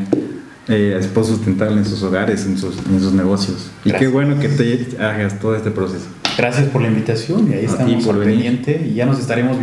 eh, 0.69 0.97
esposo 0.99 1.35
sustentable 1.35 1.77
en 1.77 1.85
sus 1.85 2.03
hogares, 2.03 2.47
en 2.47 2.57
sus, 2.57 2.79
en 2.79 3.01
sus 3.01 3.13
negocios. 3.13 3.71
Y 3.85 3.93
qué 3.93 4.09
bueno 4.09 4.39
que 4.39 4.49
te 4.49 4.97
hagas 4.99 5.39
todo 5.39 5.55
este 5.55 5.71
proceso. 5.71 6.07
Gracias 6.37 6.69
por 6.69 6.83
la 6.83 6.89
invitación 6.89 7.51
y 7.51 7.55
ahí 7.55 7.65
estamos 7.65 8.05
por 8.05 8.23
pendiente 8.23 8.85
y 8.85 8.95
ya 8.95 9.07
nos 9.07 9.21
estaremos 9.21 9.57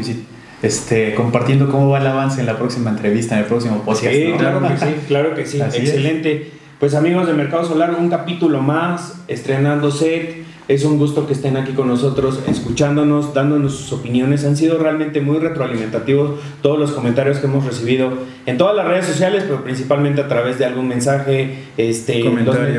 este, 0.61 1.15
compartiendo 1.15 1.69
cómo 1.69 1.89
va 1.89 1.99
el 1.99 2.07
avance 2.07 2.39
en 2.39 2.45
la 2.45 2.57
próxima 2.57 2.91
entrevista, 2.91 3.35
en 3.35 3.41
el 3.41 3.47
próximo 3.47 3.81
podcast. 3.83 4.13
Sí, 4.13 4.33
claro 4.37 4.61
que 4.61 4.77
sí, 4.77 4.95
claro 5.07 5.35
que 5.35 5.45
sí. 5.45 5.59
Excelente. 5.61 6.51
Pues 6.79 6.95
amigos 6.95 7.27
de 7.27 7.33
Mercado 7.33 7.65
Solar, 7.65 7.95
un 7.99 8.09
capítulo 8.09 8.61
más, 8.61 9.21
estrenándose 9.27 10.43
es 10.73 10.85
un 10.85 10.97
gusto 10.97 11.27
que 11.27 11.33
estén 11.33 11.57
aquí 11.57 11.73
con 11.73 11.89
nosotros, 11.89 12.39
escuchándonos, 12.47 13.33
dándonos 13.33 13.75
sus 13.75 13.91
opiniones. 13.91 14.45
Han 14.45 14.55
sido 14.55 14.77
realmente 14.77 15.19
muy 15.19 15.37
retroalimentativos 15.37 16.39
todos 16.61 16.79
los 16.79 16.91
comentarios 16.91 17.39
que 17.39 17.47
hemos 17.47 17.65
recibido 17.65 18.13
en 18.45 18.57
todas 18.57 18.73
las 18.77 18.87
redes 18.87 19.05
sociales, 19.05 19.43
pero 19.45 19.65
principalmente 19.65 20.21
a 20.21 20.29
través 20.29 20.59
de 20.59 20.65
algún 20.65 20.87
mensaje, 20.87 21.65
este, 21.75 22.23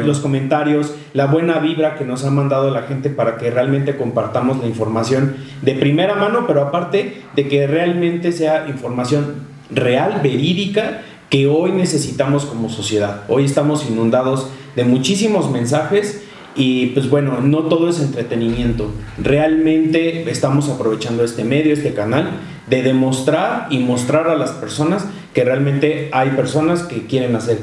Los, 0.04 0.20
comentarios, 0.20 0.94
la 1.12 1.26
buena 1.26 1.58
vibra 1.58 1.96
que 1.96 2.06
nos 2.06 2.24
ha 2.24 2.30
mandado 2.30 2.70
la 2.70 2.82
gente 2.84 3.10
para 3.10 3.36
que 3.36 3.50
realmente 3.50 3.94
compartamos 3.94 4.58
la 4.60 4.68
información 4.68 5.36
de 5.60 5.74
primera 5.74 6.14
mano, 6.14 6.46
pero 6.46 6.62
aparte 6.62 7.20
de 7.36 7.46
que 7.46 7.66
realmente 7.66 8.32
sea 8.32 8.68
información 8.68 9.34
real, 9.70 10.20
verídica, 10.22 11.02
que 11.28 11.46
hoy 11.46 11.72
necesitamos 11.72 12.46
como 12.46 12.70
sociedad. 12.70 13.24
Hoy 13.28 13.44
estamos 13.44 13.86
inundados 13.88 14.48
de 14.76 14.84
muchísimos 14.84 15.50
mensajes 15.50 16.22
y 16.54 16.86
pues 16.88 17.08
bueno, 17.08 17.40
no 17.40 17.64
todo 17.64 17.88
es 17.88 18.00
entretenimiento. 18.00 18.90
Realmente 19.18 20.30
estamos 20.30 20.68
aprovechando 20.68 21.24
este 21.24 21.44
medio, 21.44 21.72
este 21.72 21.94
canal, 21.94 22.30
de 22.68 22.82
demostrar 22.82 23.66
y 23.70 23.78
mostrar 23.78 24.28
a 24.28 24.36
las 24.36 24.50
personas 24.52 25.06
que 25.34 25.44
realmente 25.44 26.08
hay 26.12 26.30
personas 26.30 26.82
que 26.82 27.06
quieren 27.06 27.34
hacer 27.36 27.58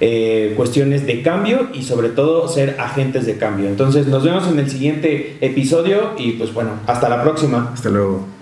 eh, 0.00 0.54
cuestiones 0.56 1.06
de 1.06 1.22
cambio 1.22 1.68
y 1.72 1.82
sobre 1.82 2.08
todo 2.08 2.48
ser 2.48 2.76
agentes 2.78 3.26
de 3.26 3.36
cambio. 3.36 3.68
Entonces 3.68 4.06
nos 4.06 4.24
vemos 4.24 4.46
en 4.48 4.58
el 4.58 4.70
siguiente 4.70 5.38
episodio 5.40 6.12
y 6.18 6.32
pues 6.32 6.52
bueno, 6.52 6.72
hasta 6.86 7.08
la 7.08 7.22
próxima. 7.22 7.70
Hasta 7.72 7.90
luego. 7.90 8.33